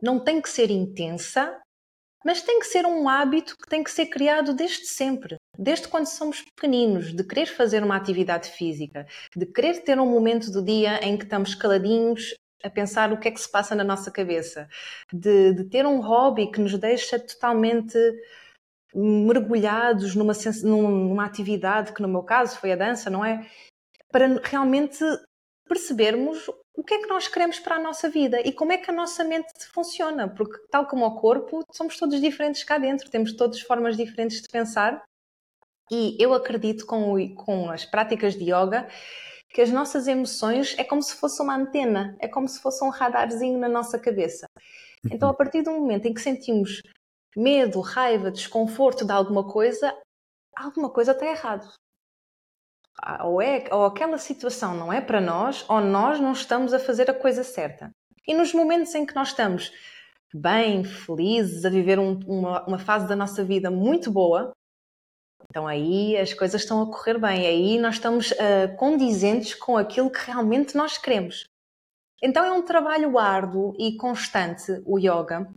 [0.01, 1.58] não tem que ser intensa,
[2.26, 6.08] mas tem que ser um hábito que tem que ser criado desde sempre, desde quando
[6.08, 9.06] somos pequeninos, de querer fazer uma atividade física,
[9.36, 13.28] de querer ter um momento do dia em que estamos caladinhos a pensar o que
[13.28, 14.68] é que se passa na nossa cabeça,
[15.14, 17.96] de, de ter um hobby que nos deixa totalmente
[18.96, 23.46] mergulhados numa, numa atividade que no meu caso foi a dança, não é?
[24.12, 25.04] Para realmente
[25.68, 28.92] percebermos o que é que nós queremos para a nossa vida e como é que
[28.92, 33.34] a nossa mente funciona, porque tal como o corpo, somos todos diferentes cá dentro, temos
[33.34, 35.04] todas formas diferentes de pensar
[35.92, 38.88] e eu acredito com, com as práticas de yoga
[39.50, 42.90] que as nossas emoções é como se fosse uma antena, é como se fosse um
[42.90, 44.46] radarzinho na nossa cabeça.
[45.10, 45.38] Então, a uhum.
[45.38, 46.82] partir do momento em que sentimos
[47.38, 49.96] medo, raiva, desconforto de alguma coisa,
[50.58, 51.72] alguma coisa está errado.
[53.24, 57.10] Ou, é, ou aquela situação não é para nós, ou nós não estamos a fazer
[57.10, 57.91] a coisa certa.
[58.28, 59.72] E nos momentos em que nós estamos
[60.34, 64.52] bem, felizes, a viver um, uma, uma fase da nossa vida muito boa,
[65.50, 70.12] então aí as coisas estão a correr bem, aí nós estamos uh, condizentes com aquilo
[70.12, 71.46] que realmente nós queremos.
[72.22, 75.48] Então é um trabalho árduo e constante o yoga,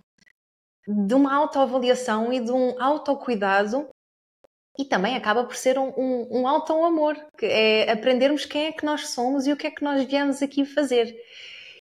[0.87, 3.89] de uma autoavaliação e de um autocuidado
[4.79, 8.85] e também acaba por ser um, um, um auto-amor, que é aprendermos quem é que
[8.85, 11.17] nós somos e o que é que nós viemos aqui fazer.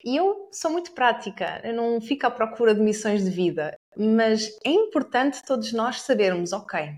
[0.04, 4.48] E eu sou muito prática, eu não fico à procura de missões de vida, mas
[4.66, 6.96] é importante todos nós sabermos, ok,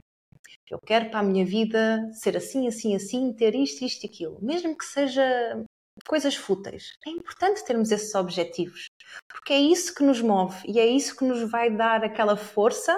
[0.70, 4.38] eu quero para a minha vida ser assim, assim, assim, ter isto, isto e aquilo.
[4.42, 5.66] Mesmo que seja
[6.08, 6.94] coisas fúteis.
[7.06, 8.86] É importante termos esses objetivos,
[9.28, 12.98] porque é isso que nos move e é isso que nos vai dar aquela força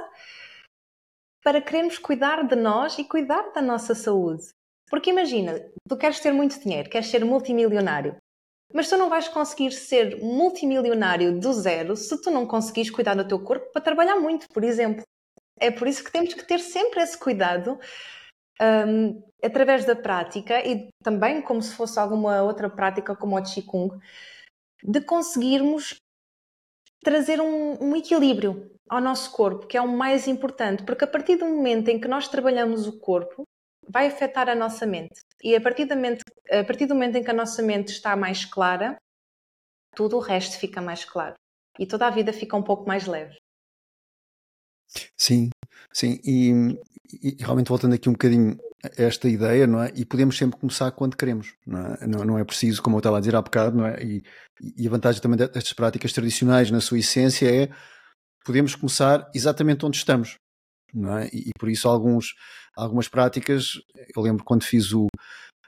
[1.43, 4.43] para querermos cuidar de nós e cuidar da nossa saúde.
[4.89, 8.15] Porque imagina, tu queres ter muito dinheiro, queres ser multimilionário,
[8.73, 13.27] mas tu não vais conseguir ser multimilionário do zero se tu não conseguires cuidar do
[13.27, 15.03] teu corpo para trabalhar muito, por exemplo.
[15.59, 17.79] É por isso que temos que ter sempre esse cuidado
[18.61, 23.99] um, através da prática e também como se fosse alguma outra prática como o Qigong,
[24.83, 25.95] de conseguirmos
[27.03, 31.37] trazer um, um, equilíbrio ao nosso corpo, que é o mais importante, porque a partir
[31.37, 33.43] do momento em que nós trabalhamos o corpo,
[33.87, 35.21] vai afetar a nossa mente.
[35.43, 38.15] E a partir, da mente, a partir do momento em que a nossa mente está
[38.15, 38.97] mais clara,
[39.95, 41.35] tudo o resto fica mais claro.
[41.79, 43.35] E toda a vida fica um pouco mais leve.
[45.17, 45.49] Sim,
[45.91, 46.19] sim.
[46.23, 46.51] E,
[47.21, 48.57] e realmente voltando aqui um bocadinho
[48.97, 49.91] esta ideia, não é?
[49.95, 52.07] E podemos sempre começar quando queremos, não é?
[52.07, 54.03] Não, não é preciso, como eu estava a dizer há bocado, não é?
[54.03, 54.23] E,
[54.77, 57.69] e a vantagem também destas práticas tradicionais, na sua essência, é
[58.43, 60.37] podemos começar exatamente onde estamos,
[60.95, 61.29] é?
[61.33, 62.35] E, e por isso alguns,
[62.75, 63.81] algumas práticas,
[64.15, 65.07] eu lembro quando fiz o,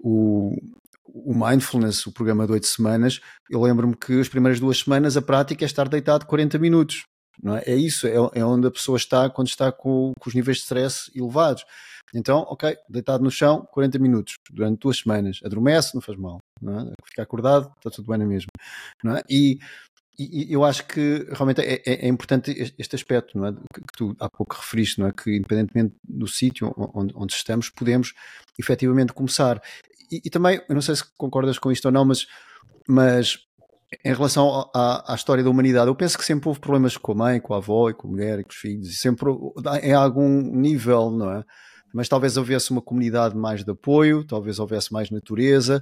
[0.02, 0.56] o,
[1.08, 3.20] o Mindfulness, o programa de oito semanas,
[3.50, 7.04] eu lembro-me que as primeiras duas semanas a prática é estar deitado 40 minutos.
[7.44, 7.74] É?
[7.74, 10.64] é isso, é, é onde a pessoa está quando está com, com, os níveis de
[10.64, 11.66] stress elevados.
[12.14, 15.40] Então, ok, deitado no chão, 40 minutos, durante duas semanas.
[15.44, 16.40] Adormece, não faz mal.
[16.62, 16.94] Não é?
[17.04, 18.48] Fica acordado, está tudo bem na mesma.
[19.06, 19.22] É?
[20.18, 23.54] E e, eu acho que realmente é, é, é importante este aspecto, não é?
[23.74, 25.12] Que, tu há pouco referiste, não é?
[25.12, 28.14] Que independentemente do sítio onde, onde, estamos, podemos
[28.58, 29.62] efetivamente começar.
[30.12, 32.28] E, e, também, eu não sei se concordas com isto ou não, mas,
[32.88, 33.40] mas
[34.04, 37.16] em relação à, à, história da humanidade, eu penso que sempre houve problemas com a
[37.16, 39.30] mãe, com a avó e com a mulher e com os filhos, e sempre
[39.84, 41.44] em algum nível, não é?
[41.96, 45.82] Mas talvez houvesse uma comunidade mais de apoio, talvez houvesse mais natureza,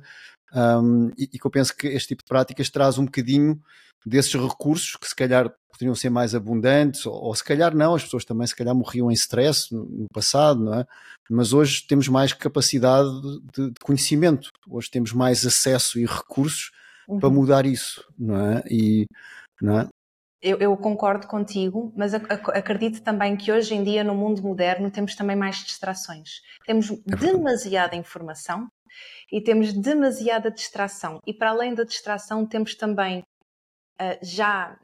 [0.53, 3.59] um, e, e que eu penso que este tipo de práticas traz um bocadinho
[4.05, 8.03] desses recursos que se calhar poderiam ser mais abundantes, ou, ou, se calhar não, as
[8.03, 10.85] pessoas também se calhar morriam em stress no, no passado, não é?
[11.31, 13.09] Mas hoje temos mais capacidade
[13.51, 16.69] de, de conhecimento, hoje temos mais acesso e recursos
[17.07, 17.19] uhum.
[17.19, 18.63] para mudar isso, não é?
[18.69, 19.07] E,
[19.59, 19.87] não é?
[20.43, 25.15] Eu, eu, concordo contigo, mas acredito também que hoje em dia, no mundo moderno, temos
[25.15, 26.41] também mais distrações.
[26.65, 28.67] Temos é demasiada informação
[29.31, 31.21] e temos demasiada distração.
[31.25, 34.77] E para além da distração, temos também uh, já,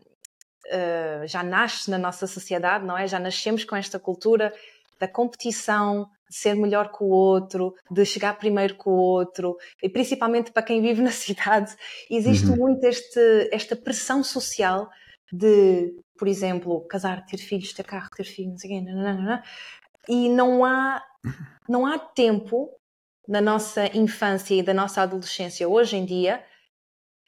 [0.65, 3.05] uh, já nasce na nossa sociedade, não é?
[3.05, 4.53] Já nascemos com esta cultura
[4.97, 9.89] da competição, de ser melhor que o outro, de chegar primeiro que o outro, e
[9.89, 11.75] principalmente para quem vive na cidade,
[12.09, 12.55] existe uhum.
[12.55, 14.89] muito este, esta pressão social
[15.31, 19.43] de, por exemplo, casar, ter filhos, ter carro, ter filhos, não sei quê, nananana,
[20.07, 21.03] e não há,
[21.67, 22.69] não há tempo
[23.27, 26.43] na nossa infância e da nossa adolescência hoje em dia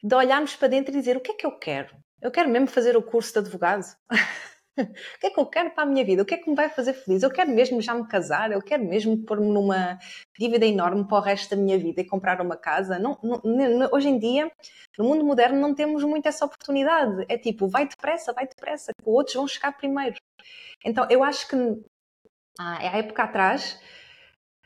[0.02, 1.96] de olharmos para dentro e dizer o que é que eu quero?
[2.20, 3.84] Eu quero mesmo fazer o curso de advogado?
[5.16, 6.22] o que é que eu quero para a minha vida?
[6.22, 7.22] O que é que me vai fazer feliz?
[7.22, 8.52] Eu quero mesmo já me casar?
[8.52, 9.98] Eu quero mesmo pôr-me numa
[10.38, 12.98] dívida enorme para o resto da minha vida e comprar uma casa?
[12.98, 13.40] Não, não,
[13.92, 14.50] hoje em dia,
[14.98, 17.24] no mundo moderno, não temos muito essa oportunidade.
[17.28, 20.16] É tipo, vai depressa, vai depressa, que outros vão chegar primeiro.
[20.84, 21.56] Então, eu acho que
[22.58, 23.78] há época atrás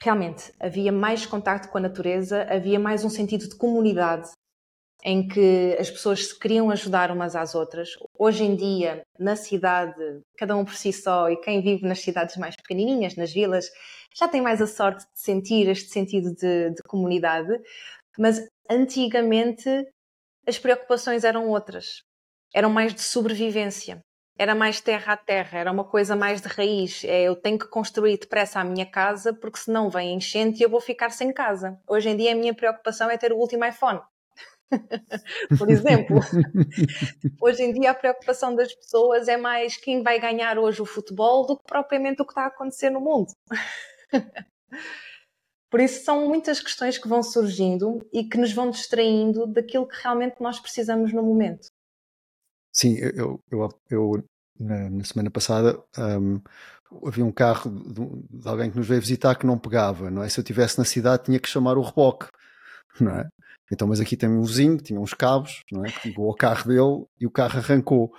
[0.01, 4.31] realmente havia mais contato com a natureza, havia mais um sentido de comunidade
[5.07, 7.91] em que as pessoas se queriam ajudar umas às outras.
[8.19, 9.95] Hoje em dia, na cidade,
[10.37, 13.71] cada um por si só, e quem vive nas cidades mais pequenininhas, nas vilas,
[14.13, 17.57] já tem mais a sorte de sentir este sentido de, de comunidade.
[18.19, 19.69] Mas antigamente
[20.45, 22.03] as preocupações eram outras,
[22.53, 24.03] eram mais de sobrevivência.
[24.37, 27.05] Era mais terra a terra, era uma coisa mais de raiz.
[27.05, 30.69] É, eu tenho que construir depressa a minha casa porque senão vem enchente e eu
[30.69, 31.79] vou ficar sem casa.
[31.89, 34.01] Hoje em dia a minha preocupação é ter o último iPhone.
[35.59, 36.19] por exemplo.
[37.41, 41.47] hoje em dia a preocupação das pessoas é mais quem vai ganhar hoje o futebol
[41.47, 43.33] do que propriamente o que está a acontecer no mundo.
[45.71, 50.03] por isso são muitas questões que vão surgindo e que nos vão distraindo daquilo que
[50.03, 51.69] realmente nós precisamos no momento.
[52.73, 54.25] Sim, eu, eu, eu
[54.59, 56.41] na, na, semana passada um,
[57.07, 60.29] havia um carro de, de, alguém que nos veio visitar que não pegava, não é?
[60.29, 62.27] Se eu estivesse na cidade tinha que chamar o reboque,
[63.01, 63.29] não é?
[63.73, 65.91] Então, mas aqui tem um vizinho tinha uns cabos, não é?
[65.91, 68.13] Que ligou ao carro dele e o carro arrancou.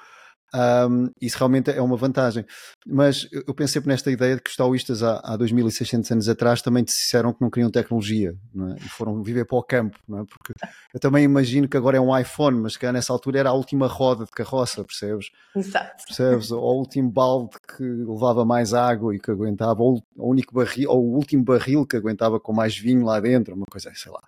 [0.53, 2.45] Um, isso realmente é uma vantagem.
[2.85, 6.83] Mas eu pensei nesta ideia de que os taoístas há, há 2600 anos atrás também
[6.83, 8.85] disseram que não queriam tecnologia é?
[8.85, 9.97] e foram viver para o campo.
[10.09, 10.23] É?
[10.25, 10.53] Porque
[10.93, 13.87] eu também imagino que agora é um iPhone, mas que nessa altura era a última
[13.87, 15.29] roda de carroça, percebes?
[15.55, 16.05] Exato.
[16.05, 16.51] Percebes?
[16.51, 20.89] Ou o último balde que levava mais água e que aguentava, ou o único barril,
[20.89, 24.21] ou o último barril que aguentava com mais vinho lá dentro, uma coisa, sei lá.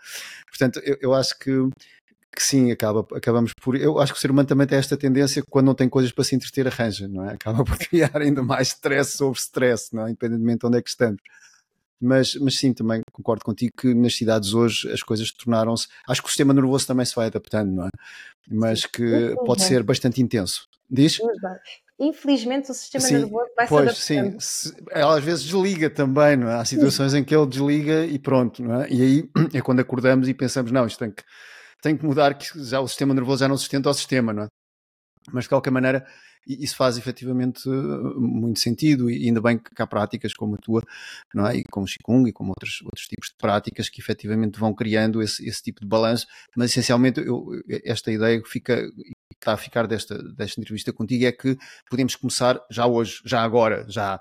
[0.47, 1.70] Portanto, eu, eu acho que
[2.36, 3.75] que sim, acaba, acabamos por.
[3.75, 6.23] Eu acho que o ser humano também tem esta tendência quando não tem coisas para
[6.23, 7.34] se entreter, arranja, não é?
[7.34, 10.09] Acaba por criar ainda mais stress sobre stress, não é?
[10.09, 11.21] Independentemente de onde é que estamos.
[12.01, 15.88] Mas, mas sim, também concordo contigo que nas cidades hoje as coisas tornaram-se.
[16.07, 17.89] Acho que o sistema nervoso também se vai adaptando, não é?
[18.49, 20.67] Mas que pode ser bastante intenso.
[20.89, 21.19] Diz?
[21.99, 24.41] Infelizmente o sistema sim, nervoso vai pois, se adaptando.
[24.41, 26.55] Sim, ela às vezes desliga também, não é?
[26.55, 27.17] Há situações sim.
[27.17, 28.89] em que ele desliga e pronto, não é?
[28.89, 31.21] E aí é quando acordamos e pensamos, não, isto tem que,
[31.82, 34.47] tem que mudar, que já o sistema nervoso já não sustenta o sistema, não é?
[35.32, 36.05] Mas de qualquer maneira,
[36.47, 40.82] isso faz efetivamente uh, muito sentido e ainda bem que há práticas como a tua,
[41.34, 41.57] não é?
[41.57, 45.21] E como o Qigong e como outros, outros tipos de práticas que efetivamente vão criando
[45.21, 46.25] esse, esse tipo de balanço,
[46.55, 47.47] mas essencialmente eu,
[47.84, 48.89] esta ideia fica
[49.39, 51.57] está a ficar desta, desta entrevista contigo é que
[51.89, 54.19] podemos começar já hoje, já agora, já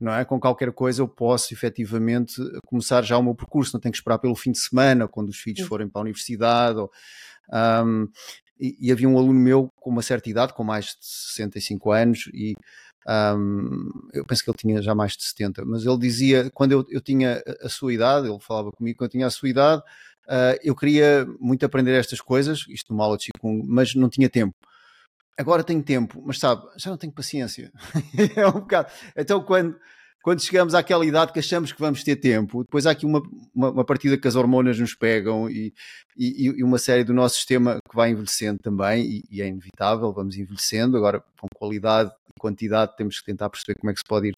[0.00, 0.24] não é?
[0.24, 2.34] Com qualquer coisa eu posso efetivamente
[2.66, 5.38] começar já o meu percurso, não tenho que esperar pelo fim de semana, quando os
[5.38, 6.78] filhos forem para a universidade.
[6.78, 6.90] Ou,
[7.84, 8.08] um,
[8.60, 12.28] e, e, havia um aluno meu com uma certa idade, com mais de 65 anos,
[12.34, 12.54] e
[13.08, 16.84] um, eu penso que ele tinha já mais de 70, mas ele dizia, quando eu,
[16.90, 19.82] eu tinha a sua idade, ele falava comigo, quando eu tinha a sua idade,
[20.26, 24.28] uh, eu queria muito aprender estas coisas, isto no aula de Qigong, mas não tinha
[24.28, 24.54] tempo.
[25.38, 27.70] Agora tenho tempo, mas sabe, já não tenho paciência.
[28.34, 28.90] é um bocado.
[29.16, 29.78] Então, quando,
[30.20, 33.22] quando chegamos àquela idade que achamos que vamos ter tempo, depois há aqui uma,
[33.54, 35.72] uma, uma partida que as hormonas nos pegam e,
[36.18, 40.12] e, e, uma série do nosso sistema que vai envelhecendo também, e, e, é inevitável,
[40.12, 44.04] vamos envelhecendo, agora com qualidade e quantidade temos que tentar perceber como é que se
[44.04, 44.34] pode ir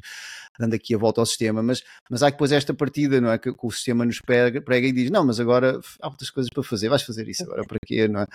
[0.58, 3.50] dando aqui a volta ao sistema, mas, mas há depois esta partida, não é, que,
[3.50, 6.62] que o sistema nos pega, prega e diz, não, mas agora há outras coisas para
[6.62, 8.26] fazer, vais fazer isso agora para quê, não é?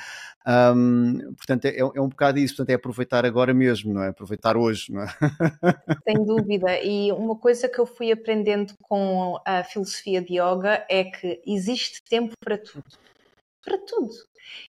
[0.75, 4.09] Um, portanto, é, é um bocado isso, portanto é aproveitar agora mesmo, não é?
[4.09, 5.07] Aproveitar hoje, não é?
[6.03, 11.03] Sem dúvida, e uma coisa que eu fui aprendendo com a filosofia de yoga é
[11.03, 12.83] que existe tempo para tudo
[13.65, 14.13] para tudo.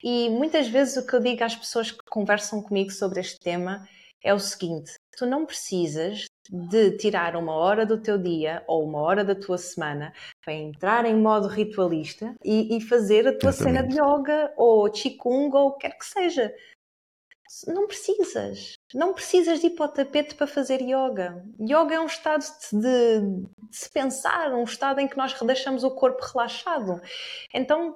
[0.02, 3.88] E muitas vezes o que eu digo às pessoas que conversam comigo sobre este tema
[4.24, 9.02] é o seguinte: tu não precisas de tirar uma hora do teu dia ou uma
[9.02, 10.14] hora da tua semana
[10.44, 13.78] para entrar em modo ritualista e, e fazer a tua Exatamente.
[13.78, 16.54] cena de yoga ou qigong ou o que quer que seja.
[17.66, 18.74] Não precisas.
[18.94, 21.44] Não precisas de ir para o tapete para fazer yoga.
[21.62, 25.92] Yoga é um estado de, de, se pensar, um estado em que nós deixamos o
[25.92, 27.02] corpo relaxado.
[27.54, 27.96] Então,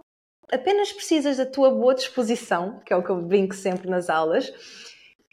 [0.52, 4.52] apenas precisas da tua boa disposição, que é o que eu brinco sempre nas aulas,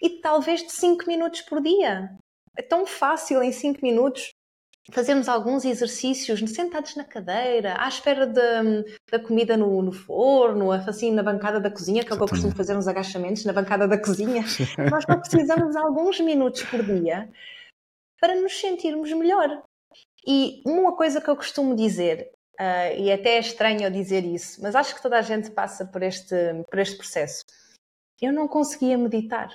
[0.01, 2.11] e talvez de 5 minutos por dia.
[2.57, 4.31] É tão fácil em 5 minutos
[4.91, 11.13] fazermos alguns exercícios sentados na cadeira, à espera de, da comida no, no, forno, assim
[11.13, 13.87] na bancada da cozinha, que é o que eu costumo fazer uns agachamentos na bancada
[13.87, 14.45] da cozinha.
[14.91, 17.29] Nós só precisamos de alguns minutos por dia
[18.21, 19.63] para nos sentirmos melhor.
[20.27, 24.61] E uma coisa que eu costumo dizer Uh, e até é estranho eu dizer isso,
[24.61, 26.35] mas acho que toda a gente passa por este,
[26.69, 27.45] por este processo.
[28.21, 29.53] Eu não conseguia meditar.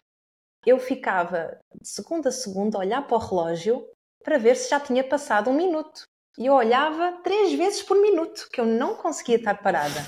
[0.65, 3.85] Eu ficava de segunda a segunda a olhar para o relógio
[4.23, 6.03] para ver se já tinha passado um minuto.
[6.37, 9.99] E eu olhava três vezes por minuto, que eu não conseguia estar parada.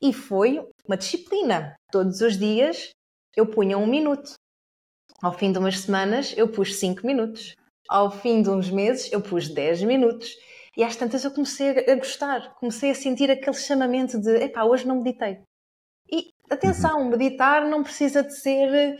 [0.00, 1.76] E foi uma disciplina.
[1.92, 2.90] Todos os dias
[3.36, 4.32] eu punha um minuto.
[5.22, 7.54] Ao fim de umas semanas eu pus cinco minutos.
[7.86, 10.34] Ao fim de uns meses eu pus dez minutos.
[10.76, 14.86] E às tantas eu comecei a gostar, comecei a sentir aquele chamamento de epá, hoje
[14.86, 15.40] não meditei.
[16.10, 17.10] E atenção, uhum.
[17.10, 18.96] meditar não precisa de ser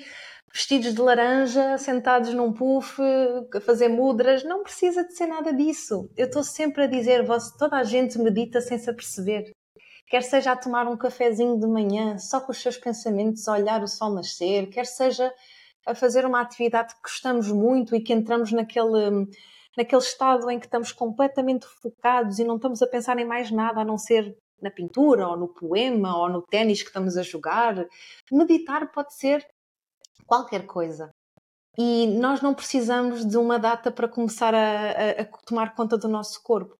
[0.53, 3.01] vestidos de laranja, sentados num puff,
[3.55, 6.11] a fazer mudras, não precisa de ser nada disso.
[6.15, 7.25] Eu estou sempre a dizer,
[7.59, 9.51] toda a gente medita sem se aperceber.
[10.09, 13.83] Quer seja a tomar um cafezinho de manhã, só com os seus pensamentos, a olhar
[13.83, 15.33] o sol nascer, quer seja
[15.87, 19.27] a fazer uma atividade que gostamos muito e que entramos naquele
[19.77, 23.81] naquele estado em que estamos completamente focados e não estamos a pensar em mais nada
[23.81, 27.87] a não ser na pintura ou no poema ou no ténis que estamos a jogar.
[28.31, 29.47] Meditar pode ser
[30.27, 31.11] qualquer coisa.
[31.77, 36.07] E nós não precisamos de uma data para começar a, a, a tomar conta do
[36.07, 36.77] nosso corpo.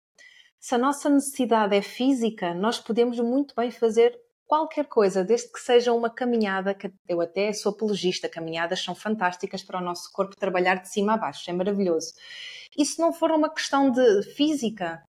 [0.61, 4.17] Se a nossa necessidade é física, nós podemos muito bem fazer
[4.53, 9.63] qualquer coisa, desde que seja uma caminhada, que eu até sou apologista, caminhadas são fantásticas
[9.63, 12.13] para o nosso corpo trabalhar de cima a baixo, é maravilhoso.
[12.77, 15.03] E se não for uma questão de física,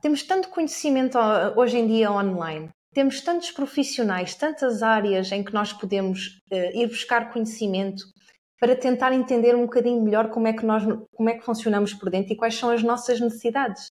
[0.00, 1.18] temos tanto conhecimento
[1.54, 6.86] hoje em dia online, temos tantos profissionais, tantas áreas em que nós podemos uh, ir
[6.86, 8.04] buscar conhecimento
[8.58, 10.82] para tentar entender um bocadinho melhor como é que nós
[11.12, 13.90] como é que funcionamos por dentro e quais são as nossas necessidades.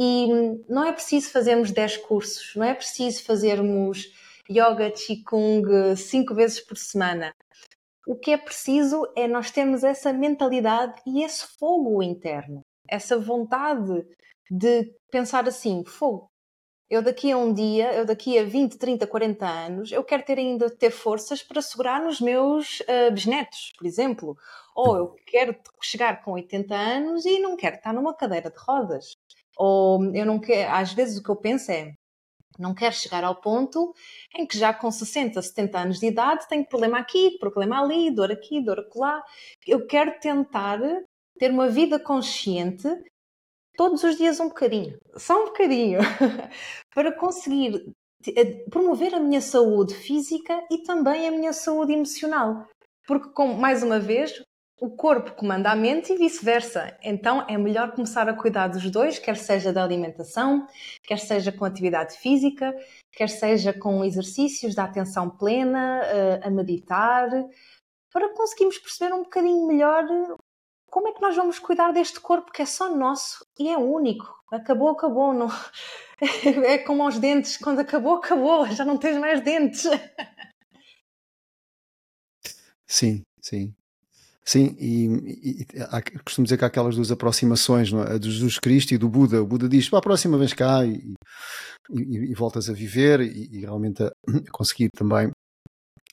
[0.00, 0.28] E
[0.68, 4.12] não é preciso fazermos 10 cursos, não é preciso fazermos
[4.48, 7.34] yoga, qigong cinco vezes por semana.
[8.06, 14.06] O que é preciso é nós termos essa mentalidade e esse fogo interno, essa vontade
[14.50, 16.30] de pensar assim: fogo,
[16.88, 20.38] Eu daqui a um dia, eu daqui a 20, 30, 40 anos, eu quero ter
[20.38, 24.36] ainda ter forças para segurar nos meus uh, bisnetos, por exemplo.
[24.74, 29.16] Ou eu quero chegar com 80 anos e não quero estar numa cadeira de rodas.
[29.58, 31.92] Ou eu não quero, às vezes o que eu penso é,
[32.58, 33.92] não quero chegar ao ponto
[34.36, 38.32] em que já com 60, 70 anos de idade tenho problema aqui, problema ali, dor
[38.32, 39.22] aqui, dor acolá.
[39.66, 40.80] Eu quero tentar
[41.38, 42.88] ter uma vida consciente
[43.76, 46.00] todos os dias um bocadinho, só um bocadinho,
[46.92, 47.94] para conseguir
[48.26, 52.66] eh, promover a minha saúde física e também a minha saúde emocional.
[53.06, 54.32] Porque, mais uma vez,
[54.80, 56.96] o corpo comanda a mente e vice-versa.
[57.02, 60.66] Então é melhor começar a cuidar dos dois, quer seja da alimentação,
[61.02, 62.74] quer seja com atividade física,
[63.12, 67.28] quer seja com exercícios da atenção plena, eh, a meditar,
[68.12, 70.06] para conseguirmos perceber um bocadinho melhor
[70.90, 74.26] como é que nós vamos cuidar deste corpo que é só nosso e é único?
[74.50, 75.32] Acabou, acabou.
[75.34, 75.48] Não...
[76.66, 79.84] É como aos dentes, quando acabou, acabou, já não tens mais dentes.
[82.86, 83.72] Sim, sim.
[84.48, 85.04] Sim, e,
[85.44, 88.14] e, e costumo dizer que há aquelas duas aproximações, não é?
[88.14, 89.42] a de Jesus Cristo e do Buda.
[89.42, 91.14] O Buda diz: para a próxima vez cá e,
[91.90, 94.10] e, voltas a viver e, realmente a
[94.50, 95.30] conseguir também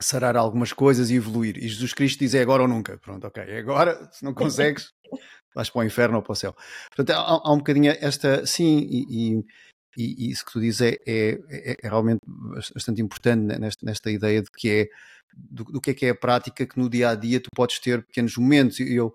[0.02, 1.56] sarar algumas coisas e evoluir.
[1.56, 2.98] E Jesus Cristo diz é agora ou nunca.
[2.98, 4.90] Pronto, ok, é agora, se não consegues,
[5.56, 6.54] vais para o inferno ou para o céu.
[6.94, 9.46] Portanto, há, há um bocadinho esta, sim, e,
[9.98, 12.22] e, e, isso que tu dizes é, é, é, é realmente
[12.74, 14.88] bastante importante nesta, nesta ideia de que é
[15.36, 17.80] do, do, que é que é a prática que no dia a dia tu podes
[17.80, 18.80] ter pequenos momentos.
[18.80, 19.14] Eu,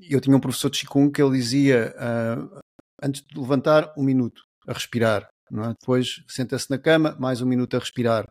[0.00, 2.60] eu tinha um professor de Qigong que ele dizia uh,
[3.02, 5.28] antes de levantar, um minuto a respirar.
[5.52, 5.68] É?
[5.78, 8.26] Depois senta-se na cama, mais um minuto a respirar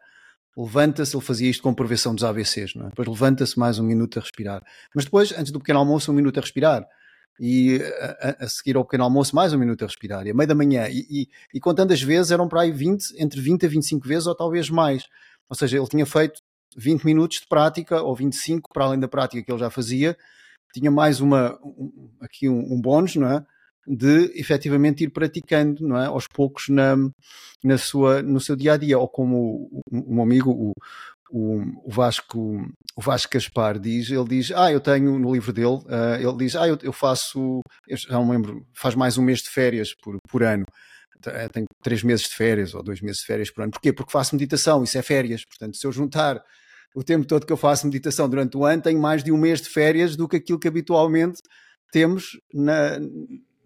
[0.58, 2.90] levanta-se, ele fazia isto com prevenção dos AVCs, é?
[2.90, 4.62] depois levanta-se mais um minuto a respirar.
[4.94, 6.86] Mas depois, antes do pequeno almoço, um minuto a respirar.
[7.40, 7.82] E
[8.20, 10.26] a, a seguir ao pequeno almoço, mais um minuto a respirar.
[10.28, 10.88] E a meio da manhã.
[10.88, 14.28] E, e, e contando as vezes, eram para aí 20, entre 20 a 25 vezes,
[14.28, 15.06] ou talvez mais.
[15.50, 16.42] Ou seja, ele tinha feito
[16.78, 20.18] 20 minutos de prática, ou 25, para além da prática que ele já fazia.
[20.74, 23.46] Tinha mais uma, um, aqui um, um bónus, não é?
[23.88, 26.06] de efetivamente ir praticando, não é?
[26.06, 26.96] Aos poucos na,
[27.64, 30.74] na sua, no seu dia a dia, ou como um, um amigo, o,
[31.32, 32.62] o, o, Vasco,
[32.96, 36.56] o Vasco Gaspar diz, ele diz, ah, eu tenho no livro dele, uh, ele diz,
[36.56, 40.18] ah, eu, eu faço, eu já não lembro, faz mais um mês de férias por,
[40.30, 40.66] por ano.
[41.26, 43.72] Eh, tenho três meses de férias ou dois meses de férias por ano.
[43.72, 43.94] Porquê?
[43.94, 45.46] Porque faço meditação, isso é férias.
[45.46, 46.44] Portanto, se eu juntar
[46.96, 49.62] o tempo todo que eu faço meditação durante o ano, tenho mais de um mês
[49.62, 51.40] de férias do que aquilo que habitualmente
[51.92, 52.98] temos na,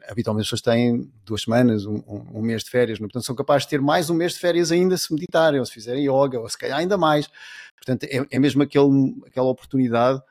[0.10, 3.08] habitualmente as pessoas têm duas semanas, um, um, mês de férias, não?
[3.08, 5.72] portanto são capazes de ter mais um mês de férias ainda se meditarem, ou se
[5.72, 7.30] fizerem yoga, ou se calhar ainda mais.
[7.76, 10.22] Portanto, é, é mesmo aquele, aquela oportunidade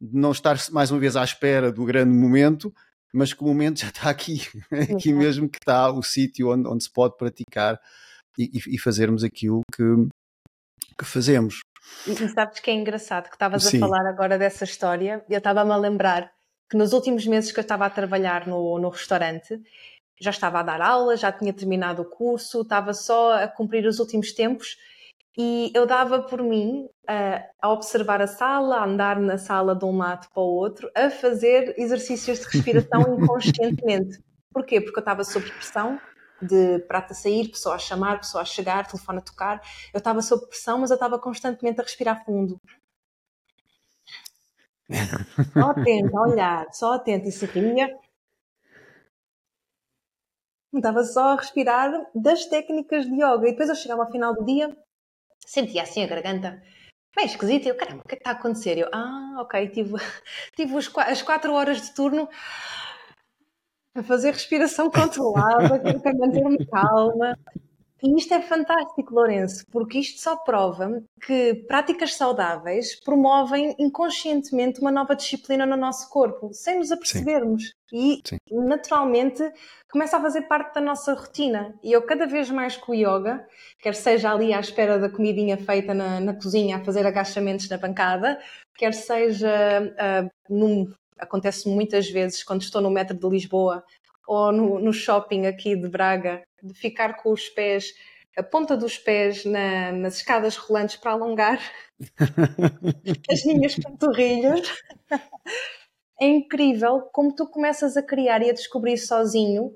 [0.00, 2.72] de não estar mais uma vez à espera do grande momento,
[3.12, 4.42] mas que o momento já está aqui,
[4.92, 7.80] aqui mesmo que está o sítio onde, onde se pode praticar
[8.38, 9.82] e, e fazermos aquilo que,
[10.98, 11.60] que fazemos.
[12.06, 15.72] E, e sabes que é engraçado que estavas a falar agora dessa história, eu estava-me
[15.72, 16.35] a lembrar
[16.68, 19.60] que nos últimos meses que eu estava a trabalhar no, no restaurante,
[20.20, 23.98] já estava a dar aula, já tinha terminado o curso, estava só a cumprir os
[23.98, 24.76] últimos tempos
[25.38, 29.84] e eu dava por mim a, a observar a sala, a andar na sala de
[29.84, 34.18] um lado para o outro, a fazer exercícios de respiração inconscientemente.
[34.50, 34.80] Porquê?
[34.80, 36.00] Porque eu estava sob pressão
[36.40, 39.60] de prata sair, pessoa a chamar, pessoa a chegar, telefone a tocar.
[39.92, 42.58] Eu estava sob pressão, mas eu estava constantemente a respirar fundo.
[45.52, 47.98] Só atenta a olhar, só atenta e sorria.
[50.74, 53.48] Estava só a respirar das técnicas de yoga.
[53.48, 54.76] E depois eu chegava ao final do dia,
[55.46, 56.62] sentia assim a garganta
[57.16, 57.68] bem esquisita.
[57.68, 58.78] Eu, caramba, o que é que está a acontecer?
[58.78, 59.94] Eu, ah, ok, tive,
[60.54, 62.28] tive as quatro horas de turno
[63.94, 67.38] a fazer respiração controlada, para manter-me calma.
[68.06, 74.92] E isto é fantástico, Lourenço, porque isto só prova que práticas saudáveis promovem inconscientemente uma
[74.92, 77.64] nova disciplina no nosso corpo, sem nos apercebermos.
[77.64, 77.74] Sim.
[77.92, 78.38] E, Sim.
[78.48, 79.42] naturalmente,
[79.90, 81.74] começa a fazer parte da nossa rotina.
[81.82, 83.44] E eu, cada vez mais com o yoga,
[83.80, 87.76] quer seja ali à espera da comidinha feita na, na cozinha, a fazer agachamentos na
[87.76, 88.38] bancada,
[88.76, 89.50] quer seja
[89.82, 93.82] uh, num, acontece muitas vezes quando estou no metro de Lisboa
[94.28, 97.94] ou no, no shopping aqui de Braga, de ficar com os pés,
[98.36, 101.60] a ponta dos pés na, nas escadas rolantes para alongar
[103.30, 104.72] as minhas panturrilhas.
[106.20, 109.74] É incrível como tu começas a criar e a descobrir sozinho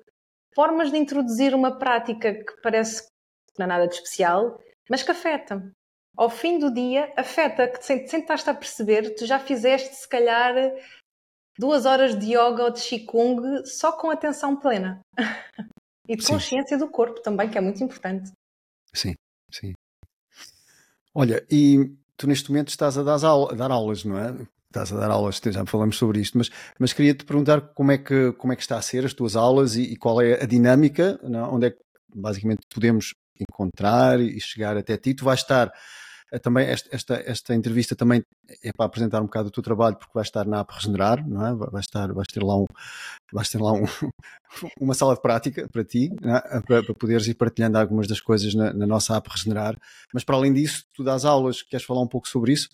[0.54, 5.10] formas de introduzir uma prática que parece que não é nada de especial, mas que
[5.10, 5.62] afeta.
[6.16, 10.08] Ao fim do dia, afeta, que sem, sem estás a perceber, tu já fizeste se
[10.08, 10.54] calhar
[11.58, 15.00] duas horas de yoga ou de qigong só com atenção plena.
[16.10, 16.32] E de sim.
[16.32, 18.32] consciência do corpo também, que é muito importante.
[18.92, 19.14] Sim,
[19.48, 19.72] sim.
[21.14, 24.34] Olha, e tu neste momento estás a dar, a dar aulas, não é?
[24.66, 26.50] Estás a dar aulas, já falamos sobre isto, mas,
[26.80, 29.36] mas queria te perguntar como é, que, como é que está a ser as tuas
[29.36, 31.44] aulas e, e qual é a dinâmica, não?
[31.44, 31.48] É?
[31.48, 31.78] onde é que
[32.12, 35.14] basicamente podemos encontrar e chegar até ti.
[35.14, 35.72] Tu vais estar
[36.38, 38.24] também esta, esta, esta, entrevista também
[38.62, 41.46] é para apresentar um bocado o teu trabalho porque vais estar na App Regenerar, não
[41.46, 41.54] é?
[41.54, 42.66] Vais, estar, vais ter lá, um,
[43.32, 43.84] vais ter lá um,
[44.80, 46.60] uma sala de prática para ti, é?
[46.60, 49.76] para, para, poderes ir partilhando algumas das coisas na, na, nossa App Regenerar.
[50.14, 52.68] Mas para além disso, tu dás aulas, queres falar um pouco sobre isso?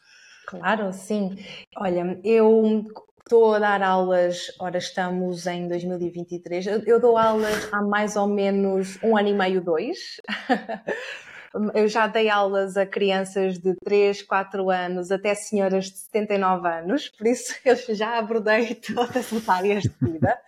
[0.47, 1.37] Claro, sim.
[1.79, 2.85] Olha, eu
[3.27, 8.29] estou a dar aulas, ora estamos em 2023, eu, eu dou aulas há mais ou
[8.29, 10.21] menos um ano e meio, dois.
[11.75, 17.09] Eu já dei aulas a crianças de 3, 4 anos até senhoras de 79 anos,
[17.09, 20.39] por isso eu já abordei todas as áreas de vida.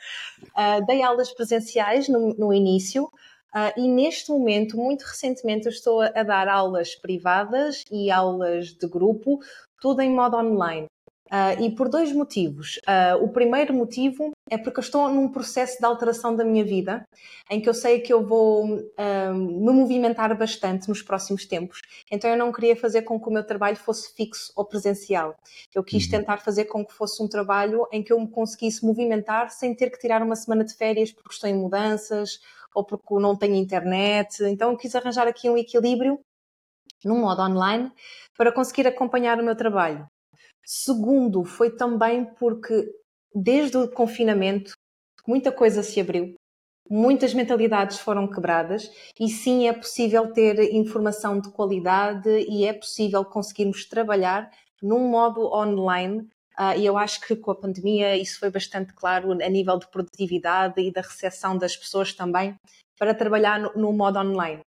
[0.48, 6.22] Uh, dei aulas presenciais no, no início, uh, e neste momento, muito recentemente, estou a
[6.22, 9.38] dar aulas privadas e aulas de grupo,
[9.80, 10.86] tudo em modo online.
[11.26, 12.80] Uh, e por dois motivos.
[13.20, 17.06] O primeiro motivo é porque eu estou num processo de alteração da minha vida,
[17.50, 21.80] em que eu sei que eu vou uh, me movimentar bastante nos próximos tempos.
[22.10, 25.36] Então eu não queria fazer com que o meu trabalho fosse fixo ou presencial.
[25.74, 26.10] Eu quis uhum.
[26.10, 29.90] tentar fazer com que fosse um trabalho em que eu me conseguisse movimentar sem ter
[29.90, 32.40] que tirar uma semana de férias porque estou em mudanças
[32.74, 34.42] ou porque não tenho internet.
[34.44, 36.18] Então eu quis arranjar aqui um equilíbrio
[37.04, 37.92] num modo online
[38.36, 40.08] para conseguir acompanhar o meu trabalho.
[40.64, 42.92] Segundo, foi também porque
[43.34, 44.72] desde o confinamento
[45.26, 46.34] muita coisa se abriu,
[46.90, 53.24] muitas mentalidades foram quebradas e sim é possível ter informação de qualidade e é possível
[53.24, 54.50] conseguirmos trabalhar
[54.82, 56.26] num modo online.
[56.58, 59.88] Uh, e eu acho que com a pandemia isso foi bastante claro a nível de
[59.88, 62.56] produtividade e da recepção das pessoas também
[62.98, 64.60] para trabalhar no, no modo online.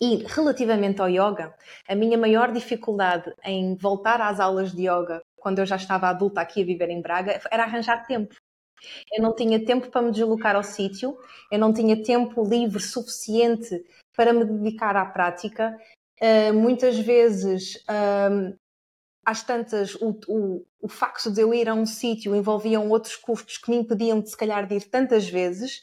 [0.00, 1.54] E relativamente ao yoga,
[1.86, 6.40] a minha maior dificuldade em voltar às aulas de yoga quando eu já estava adulta
[6.40, 8.34] aqui a viver em Braga era arranjar tempo.
[9.12, 11.16] Eu não tinha tempo para me deslocar ao sítio,
[11.50, 13.84] eu não tinha tempo livre suficiente
[14.16, 15.76] para me dedicar à prática.
[16.20, 18.56] Uh, muitas vezes, uh,
[19.24, 23.58] às tantas, o, o, o facto de eu ir a um sítio envolviam outros custos
[23.58, 25.80] que me impediam de, se calhar, de ir tantas vezes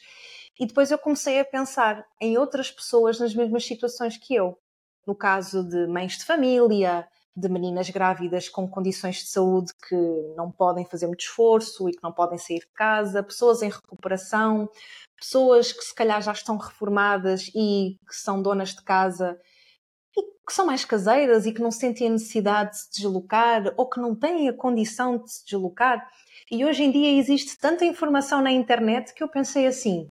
[0.60, 4.58] e depois eu comecei a pensar em outras pessoas nas mesmas situações que eu.
[5.06, 7.08] No caso de mães de família,
[7.40, 9.96] de meninas grávidas com condições de saúde que
[10.36, 14.68] não podem fazer muito esforço e que não podem sair de casa, pessoas em recuperação,
[15.16, 19.38] pessoas que se calhar já estão reformadas e que são donas de casa
[20.16, 23.88] e que são mais caseiras e que não sentem a necessidade de se deslocar ou
[23.88, 26.08] que não têm a condição de se deslocar.
[26.50, 30.08] E hoje em dia existe tanta informação na internet que eu pensei assim: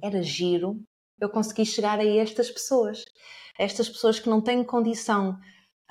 [0.00, 0.82] era giro
[1.22, 3.04] eu consegui chegar a estas pessoas.
[3.58, 5.38] Estas pessoas que não têm condição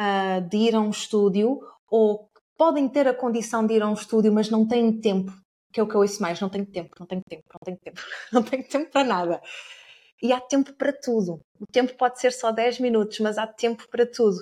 [0.01, 3.93] uh, de ir a um estúdio ou podem ter a condição de ir a um
[3.93, 5.31] estúdio, mas não têm tempo,
[5.71, 7.77] que é o que eu ouço mais, não tenho tempo, não tenho tempo, não tenho
[7.77, 9.41] tempo, não tenho tempo para nada.
[10.21, 11.41] E há tempo para tudo.
[11.59, 14.37] O tempo pode ser só 10 minutos, mas há tempo para tudo.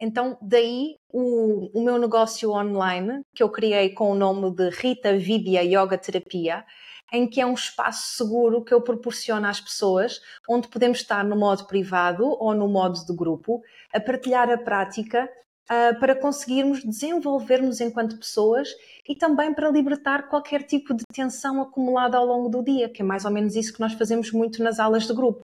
[0.00, 5.18] Então, daí o, o meu negócio online, que eu criei com o nome de Rita
[5.18, 6.64] Vidya Yoga Terapia,
[7.12, 11.36] em que é um espaço seguro que eu proporciono às pessoas, onde podemos estar no
[11.36, 15.28] modo privado ou no modo de grupo, a partilhar a prática
[15.70, 18.68] uh, para conseguirmos desenvolvermos enquanto pessoas
[19.08, 23.04] e também para libertar qualquer tipo de tensão acumulada ao longo do dia, que é
[23.04, 25.40] mais ou menos isso que nós fazemos muito nas aulas de grupo.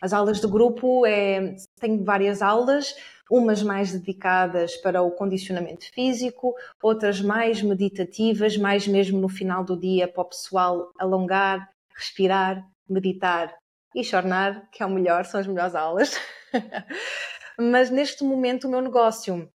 [0.00, 1.56] As aulas de grupo é,
[2.04, 2.94] várias aulas,
[3.30, 9.78] umas mais dedicadas para o condicionamento físico, outras mais meditativas, mais mesmo no final do
[9.78, 13.54] dia para o pessoal alongar, respirar, meditar
[13.94, 16.18] e chornar, que é o melhor, são as melhores aulas.
[17.58, 19.50] Mas neste momento o meu negócio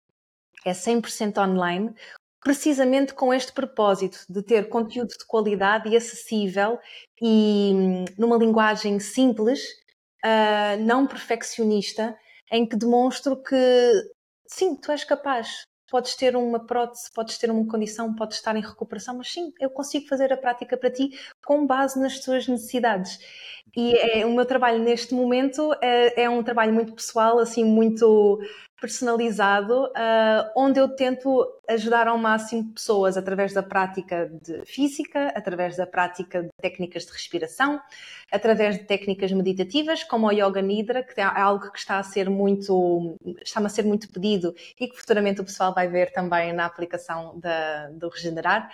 [0.65, 1.93] é 100% online,
[2.43, 6.77] precisamente com este propósito de ter conteúdo de qualidade e acessível
[7.21, 9.63] e hum, numa linguagem simples,
[10.23, 12.15] uh, não perfeccionista,
[12.51, 13.91] em que demonstro que
[14.45, 15.63] sim, tu és capaz.
[15.89, 19.69] Podes ter uma prótese, podes ter uma condição, podes estar em recuperação, mas sim, eu
[19.69, 21.11] consigo fazer a prática para ti
[21.45, 23.19] com base nas tuas necessidades.
[23.75, 28.39] E é, o meu trabalho neste momento é, é um trabalho muito pessoal, assim, muito
[28.83, 35.77] personalizado, uh, onde eu tento ajudar ao máximo pessoas através da prática de física, através
[35.77, 37.79] da prática de técnicas de respiração,
[38.29, 42.29] através de técnicas meditativas, como o Yoga Nidra, que é algo que está a ser
[42.29, 46.65] muito, está a ser muito pedido e que futuramente o pessoal vai ver também na
[46.65, 48.69] aplicação da, do Regenerar.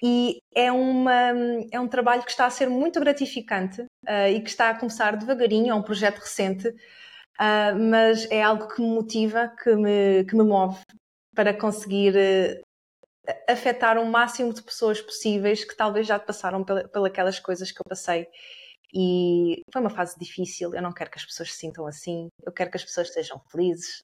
[0.00, 1.32] e é, uma,
[1.72, 5.16] é um trabalho que está a ser muito gratificante uh, e que está a começar
[5.16, 6.72] devagarinho, é um projeto recente,
[7.40, 10.78] uh, mas é algo que me motiva, que me, que me move
[11.34, 17.70] para conseguir uh, afetar o máximo de pessoas possíveis que talvez já passaram pelas coisas
[17.70, 18.26] que eu passei.
[18.94, 22.52] E foi uma fase difícil, eu não quero que as pessoas se sintam assim, eu
[22.52, 24.02] quero que as pessoas sejam felizes.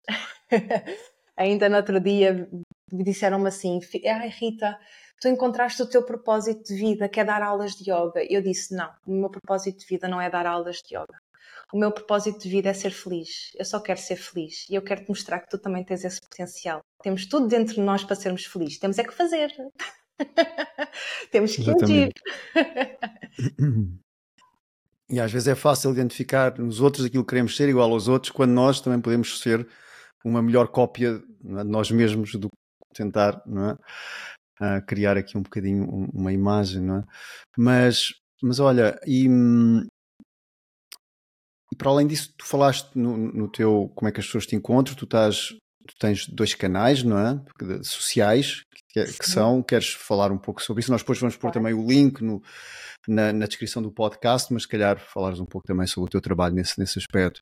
[1.36, 2.48] Ainda no outro dia
[2.90, 4.78] me disseram-me assim: Ai Rita,
[5.20, 8.24] tu encontraste o teu propósito de vida, que é dar aulas de yoga.
[8.28, 11.18] Eu disse: Não, o meu propósito de vida não é dar aulas de yoga.
[11.72, 13.50] O meu propósito de vida é ser feliz.
[13.54, 14.66] Eu só quero ser feliz.
[14.70, 16.80] E eu quero te mostrar que tu também tens esse potencial.
[17.02, 18.78] Temos tudo dentro de nós para sermos felizes.
[18.78, 19.52] Temos é que fazer.
[21.30, 22.12] Temos que agir.
[25.10, 28.30] E às vezes é fácil identificar nos outros aquilo que queremos ser igual aos outros,
[28.30, 29.66] quando nós também podemos ser
[30.24, 33.72] uma melhor cópia é, de nós mesmos do que tentar é?
[34.60, 37.04] Uh, criar aqui um bocadinho uma imagem, é?
[37.56, 38.12] Mas,
[38.42, 39.28] mas olha, e,
[41.72, 44.56] e para além disso, tu falaste no, no, teu como é que as pessoas te
[44.56, 45.54] encontram, tu estás
[45.86, 47.40] tu tens dois canais, não é?
[47.82, 50.90] Sociais, que, que, são, queres falar um pouco sobre isso?
[50.92, 52.42] Nós depois vamos pôr também o link no,
[53.06, 56.20] na, na, descrição do podcast, mas se calhar falares um pouco também sobre o teu
[56.20, 57.40] trabalho nesse, nesse aspecto.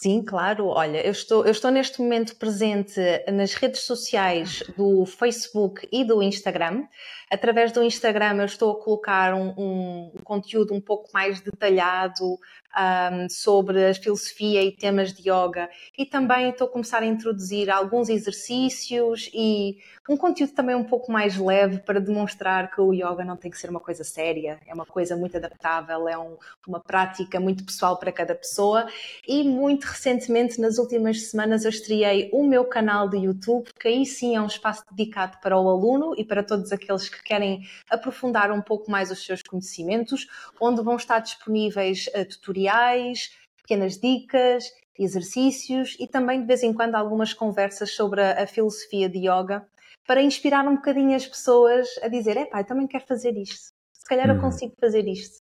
[0.00, 0.66] Sim, claro.
[0.66, 3.00] Olha, eu estou, eu estou neste momento presente
[3.32, 6.86] nas redes sociais do Facebook e do Instagram.
[7.30, 12.38] Através do Instagram eu estou a colocar um, um conteúdo um pouco mais detalhado
[12.76, 17.70] um, sobre a filosofia e temas de yoga e também estou a começar a introduzir
[17.70, 19.78] alguns exercícios e
[20.08, 23.58] um conteúdo também um pouco mais leve para demonstrar que o yoga não tem que
[23.58, 26.36] ser uma coisa séria, é uma coisa muito adaptável, é um,
[26.66, 28.86] uma prática muito pessoal para cada pessoa
[29.26, 34.04] e muito recentemente, nas últimas semanas, eu estreiei o meu canal de YouTube, que aí
[34.04, 38.50] sim é um espaço dedicado para o aluno e para todos aqueles que querem aprofundar
[38.50, 40.26] um pouco mais os seus conhecimentos,
[40.60, 44.64] onde vão estar disponíveis uh, tutoriais, pequenas dicas,
[44.98, 49.66] exercícios e também de vez em quando algumas conversas sobre a, filosofia de yoga
[50.06, 54.04] para inspirar um bocadinho as pessoas a dizer: epá, eu também quero fazer isto, se
[54.06, 54.42] calhar eu uhum.
[54.42, 55.43] consigo fazer isto.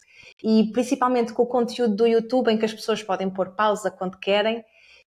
[0.44, 4.18] E principalmente com o conteúdo do YouTube, em que as pessoas podem pôr pausa quando
[4.18, 4.64] querem,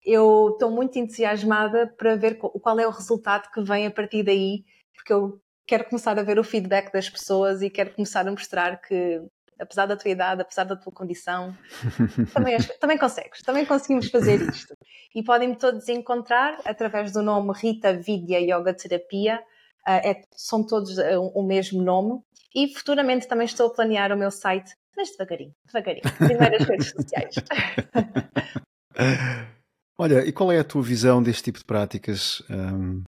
[0.05, 4.65] eu estou muito entusiasmada para ver qual é o resultado que vem a partir daí,
[4.95, 8.81] porque eu quero começar a ver o feedback das pessoas e quero começar a mostrar
[8.81, 9.23] que,
[9.59, 11.57] apesar da tua idade, apesar da tua condição,
[12.35, 14.77] também, também consegues, também conseguimos fazer isto.
[15.15, 19.41] E podem-me todos encontrar através do nome Rita Vidya Yoga Terapia,
[19.87, 22.21] uh, é, são todos uh, o mesmo nome.
[22.55, 27.35] E futuramente também estou a planear o meu site, mas devagarinho, devagarinho, primeiras redes sociais.
[29.99, 33.03] Olha, e qual é a tua visão deste tipo de práticas um,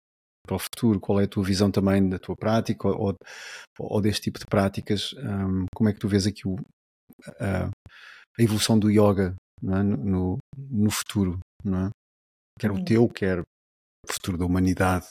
[0.46, 1.00] para o futuro?
[1.00, 3.14] Qual é a tua visão também da tua prática ou,
[3.78, 5.12] ou deste tipo de práticas?
[5.14, 6.56] Um, como é que tu vês aqui o,
[7.40, 9.82] a, a, evolução do yoga é?
[9.82, 11.38] no, no, futuro?
[11.64, 11.90] Não é?
[12.58, 12.84] Quer o hum.
[12.84, 15.06] teu, quer o futuro da humanidade.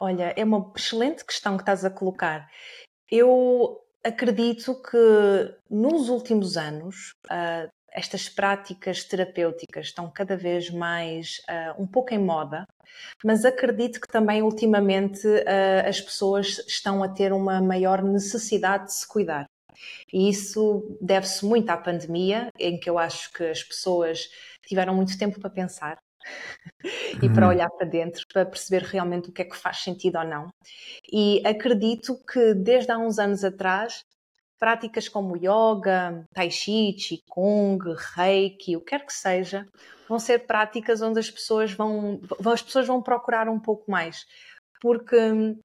[0.00, 2.48] Olha, é uma excelente questão que estás a colocar.
[3.10, 11.82] Eu acredito que nos últimos anos uh, estas práticas terapêuticas estão cada vez mais uh,
[11.82, 12.66] um pouco em moda,
[13.24, 18.94] mas acredito que também ultimamente uh, as pessoas estão a ter uma maior necessidade de
[18.94, 19.46] se cuidar.
[20.12, 24.28] E isso deve-se muito à pandemia, em que eu acho que as pessoas
[24.66, 25.98] tiveram muito tempo para pensar
[27.22, 27.52] e para uhum.
[27.52, 30.48] olhar para dentro, para perceber realmente o que é que faz sentido ou não.
[31.12, 34.04] E acredito que desde há uns anos atrás
[34.58, 37.78] práticas como yoga, tai chi, qigong,
[38.16, 39.66] reiki, o que quer que seja,
[40.08, 42.20] vão ser práticas onde as pessoas vão,
[42.52, 44.26] as pessoas vão procurar um pouco mais,
[44.80, 45.60] porque hum,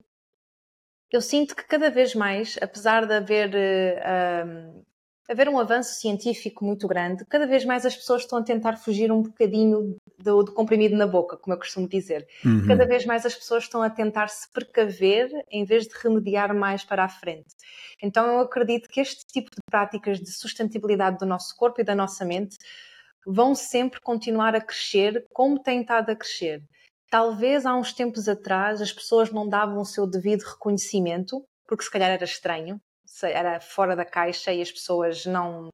[1.11, 4.85] eu sinto que cada vez mais, apesar de haver uh,
[5.29, 9.11] haver um avanço científico muito grande, cada vez mais as pessoas estão a tentar fugir
[9.11, 12.27] um bocadinho do, do comprimido na boca, como eu costumo dizer.
[12.45, 12.67] Uhum.
[12.67, 16.83] Cada vez mais as pessoas estão a tentar se precaver em vez de remediar mais
[16.83, 17.55] para a frente.
[18.01, 21.95] Então eu acredito que este tipo de práticas de sustentabilidade do nosso corpo e da
[21.95, 22.57] nossa mente
[23.25, 26.61] vão sempre continuar a crescer como têm estado a crescer.
[27.09, 31.91] Talvez há uns tempos atrás as pessoas não davam o seu devido reconhecimento, porque se
[31.91, 32.81] calhar era estranho,
[33.21, 35.69] era fora da caixa e as pessoas não,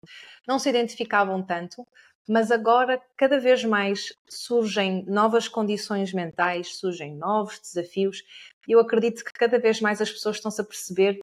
[0.48, 1.86] não se identificavam tanto,
[2.28, 8.24] mas agora cada vez mais surgem novas condições mentais, surgem novos desafios
[8.68, 11.22] e eu acredito que cada vez mais as pessoas estão-se a perceber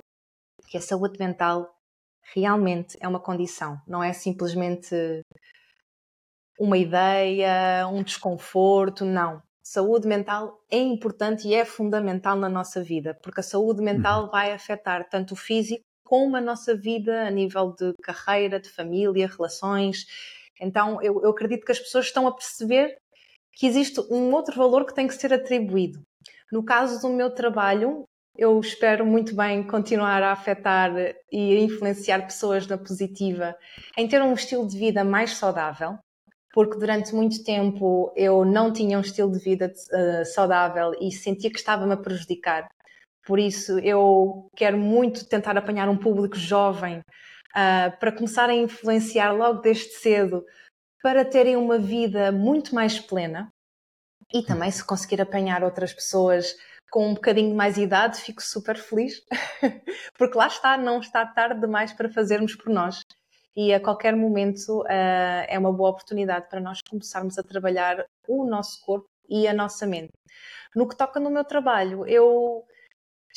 [0.69, 1.73] que a saúde mental
[2.35, 5.23] realmente é uma condição, não é simplesmente
[6.59, 9.43] uma ideia, um desconforto, não.
[9.63, 14.31] Saúde mental é importante e é fundamental na nossa vida, porque a saúde mental uhum.
[14.31, 19.27] vai afetar tanto o físico como a nossa vida a nível de carreira, de família,
[19.27, 20.07] relações.
[20.61, 22.97] Então, eu, eu acredito que as pessoas estão a perceber
[23.53, 26.01] que existe um outro valor que tem que ser atribuído.
[26.53, 28.05] No caso do meu trabalho,
[28.39, 30.93] eu espero muito bem continuar a afetar
[31.33, 33.57] e a influenciar pessoas na positiva
[33.97, 35.99] em ter um estilo de vida mais saudável,
[36.53, 41.51] porque durante muito tempo eu não tinha um estilo de vida uh, saudável e sentia
[41.51, 42.69] que estava-me a prejudicar.
[43.27, 49.33] Por isso, eu quero muito tentar apanhar um público jovem uh, para começar a influenciar
[49.33, 50.45] logo desde cedo
[51.03, 53.49] para terem uma vida muito mais plena
[54.33, 56.55] e também se conseguir apanhar outras pessoas
[56.89, 59.21] com um bocadinho mais idade, fico super feliz,
[60.17, 63.01] porque lá está, não está tarde demais para fazermos por nós.
[63.57, 68.45] E a qualquer momento uh, é uma boa oportunidade para nós começarmos a trabalhar o
[68.45, 70.13] nosso corpo e a nossa mente.
[70.77, 72.65] No que toca no meu trabalho, eu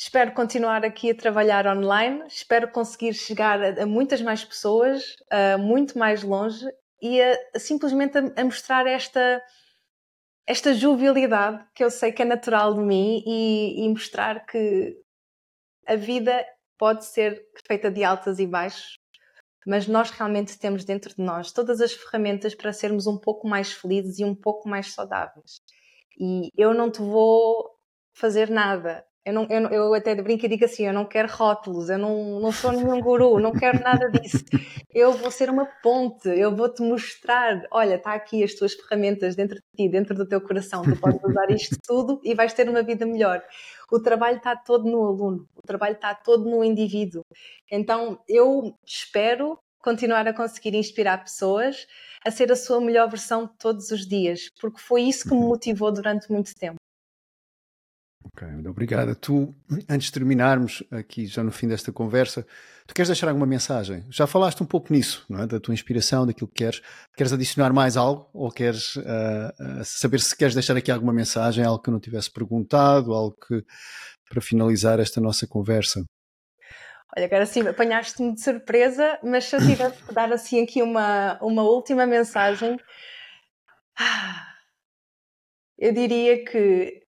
[0.02, 5.58] espero continuar aqui a trabalhar online, espero conseguir chegar a, a muitas mais pessoas, uh,
[5.58, 6.66] muito mais longe
[7.02, 9.42] e a, a simplesmente a, mostrar esta
[10.46, 14.96] esta jovialidade que eu sei que é natural de mim e, e mostrar que
[15.86, 16.46] a vida
[16.78, 18.96] pode ser feita de altas e baixos,
[19.66, 23.70] mas nós realmente temos dentro de nós todas as ferramentas para sermos um pouco mais
[23.70, 25.60] felizes e um pouco mais saudáveis.
[26.18, 27.70] E eu não te vou
[28.14, 31.88] fazer nada, eu, não, eu, eu até brinco e digo assim: eu não quero rótulos,
[31.88, 34.44] eu não, não sou nenhum guru, não quero nada disso.
[34.92, 39.56] Eu vou ser uma ponte, eu vou-te mostrar: olha, está aqui as tuas ferramentas dentro
[39.56, 42.82] de ti, dentro do teu coração, tu podes usar isto tudo e vais ter uma
[42.82, 43.42] vida melhor.
[43.90, 47.24] O trabalho está todo no aluno, o trabalho está todo no indivíduo.
[47.70, 51.86] Então eu espero continuar a conseguir inspirar pessoas
[52.24, 55.90] a ser a sua melhor versão todos os dias, porque foi isso que me motivou
[55.92, 56.79] durante muito tempo.
[58.32, 59.14] Ok, obrigada.
[59.14, 59.54] Tu,
[59.88, 62.46] antes de terminarmos aqui já no fim desta conversa,
[62.86, 64.04] tu queres deixar alguma mensagem?
[64.08, 65.46] Já falaste um pouco nisso, não é?
[65.46, 66.80] da tua inspiração, daquilo que queres.
[67.16, 68.30] Queres adicionar mais algo?
[68.32, 72.00] Ou queres uh, uh, saber se queres deixar aqui alguma mensagem, algo que eu não
[72.00, 73.64] tivesse perguntado, algo que
[74.28, 76.04] para finalizar esta nossa conversa?
[77.16, 81.36] Olha, agora sim, apanhaste-me de surpresa, mas se eu tivesse que dar assim aqui uma,
[81.42, 82.78] uma última mensagem,
[83.98, 84.46] ah,
[85.76, 86.99] eu diria que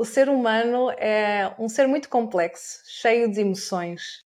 [0.00, 4.24] o ser humano é um ser muito complexo, cheio de emoções.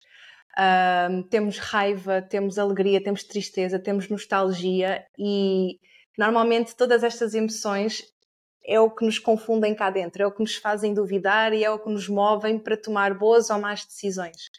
[0.55, 5.79] Uh, temos raiva, temos alegria, temos tristeza, temos nostalgia e
[6.15, 8.03] normalmente todas estas emoções
[8.63, 11.71] é o que nos confundem cá dentro, é o que nos fazem duvidar e é
[11.71, 14.51] o que nos movem para tomar boas ou más decisões.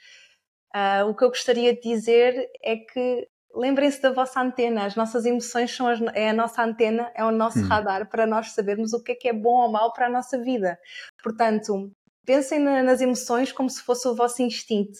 [0.75, 4.85] Uh, o que eu gostaria de dizer é que lembrem-se da vossa antena.
[4.85, 7.69] As nossas emoções são as, é a nossa antena, é o nosso hum.
[7.69, 10.39] radar para nós sabermos o que é que é bom ou mau para a nossa
[10.39, 10.79] vida.
[11.23, 11.91] Portanto,
[12.25, 14.99] pensem na, nas emoções como se fosse o vosso instinto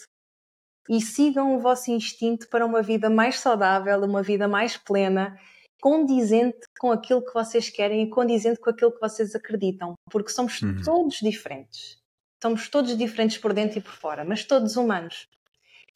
[0.89, 5.37] e sigam o vosso instinto para uma vida mais saudável, uma vida mais plena,
[5.81, 10.61] condizente com aquilo que vocês querem e condizente com aquilo que vocês acreditam, porque somos
[10.61, 10.81] hum.
[10.83, 11.97] todos diferentes.
[12.41, 15.27] Somos todos diferentes por dentro e por fora, mas todos humanos.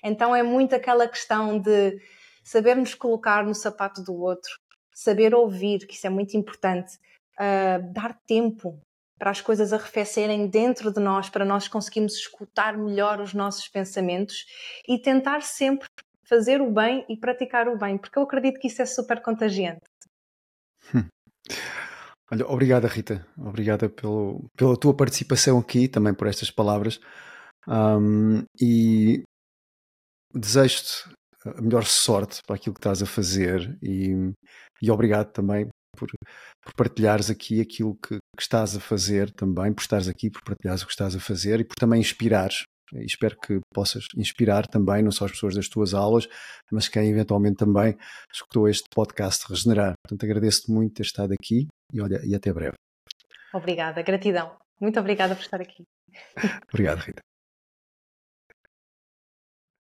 [0.03, 1.99] Então é muito aquela questão de
[2.43, 4.51] saber nos colocar no sapato do outro,
[4.93, 6.97] saber ouvir, que isso é muito importante,
[7.39, 8.79] uh, dar tempo
[9.17, 14.45] para as coisas arrefecerem dentro de nós, para nós conseguirmos escutar melhor os nossos pensamentos
[14.87, 15.87] e tentar sempre
[16.25, 19.81] fazer o bem e praticar o bem, porque eu acredito que isso é super contagiante.
[20.95, 21.05] Hum.
[22.31, 26.99] Olha, obrigada Rita, obrigada pelo, pela tua participação aqui, também por estas palavras.
[27.67, 29.23] Um, e
[30.33, 31.11] desejo-te
[31.45, 34.13] a melhor sorte para aquilo que estás a fazer e,
[34.81, 36.09] e obrigado também por,
[36.63, 40.83] por partilhares aqui aquilo que, que, estás a fazer também, por estares aqui, por partilhares
[40.83, 42.63] o que estás a fazer e por também inspirares.
[42.93, 46.27] E espero que possas inspirar também, não só as pessoas das tuas aulas,
[46.71, 47.95] mas quem eventualmente também
[48.33, 49.93] escutou este podcast Regenerar.
[50.03, 52.73] Portanto, agradeço-te muito ter estado aqui e olha, e até breve.
[53.53, 54.57] Obrigada, gratidão.
[54.81, 55.83] Muito obrigada por estar aqui.
[56.73, 57.21] Obrigado, Rita.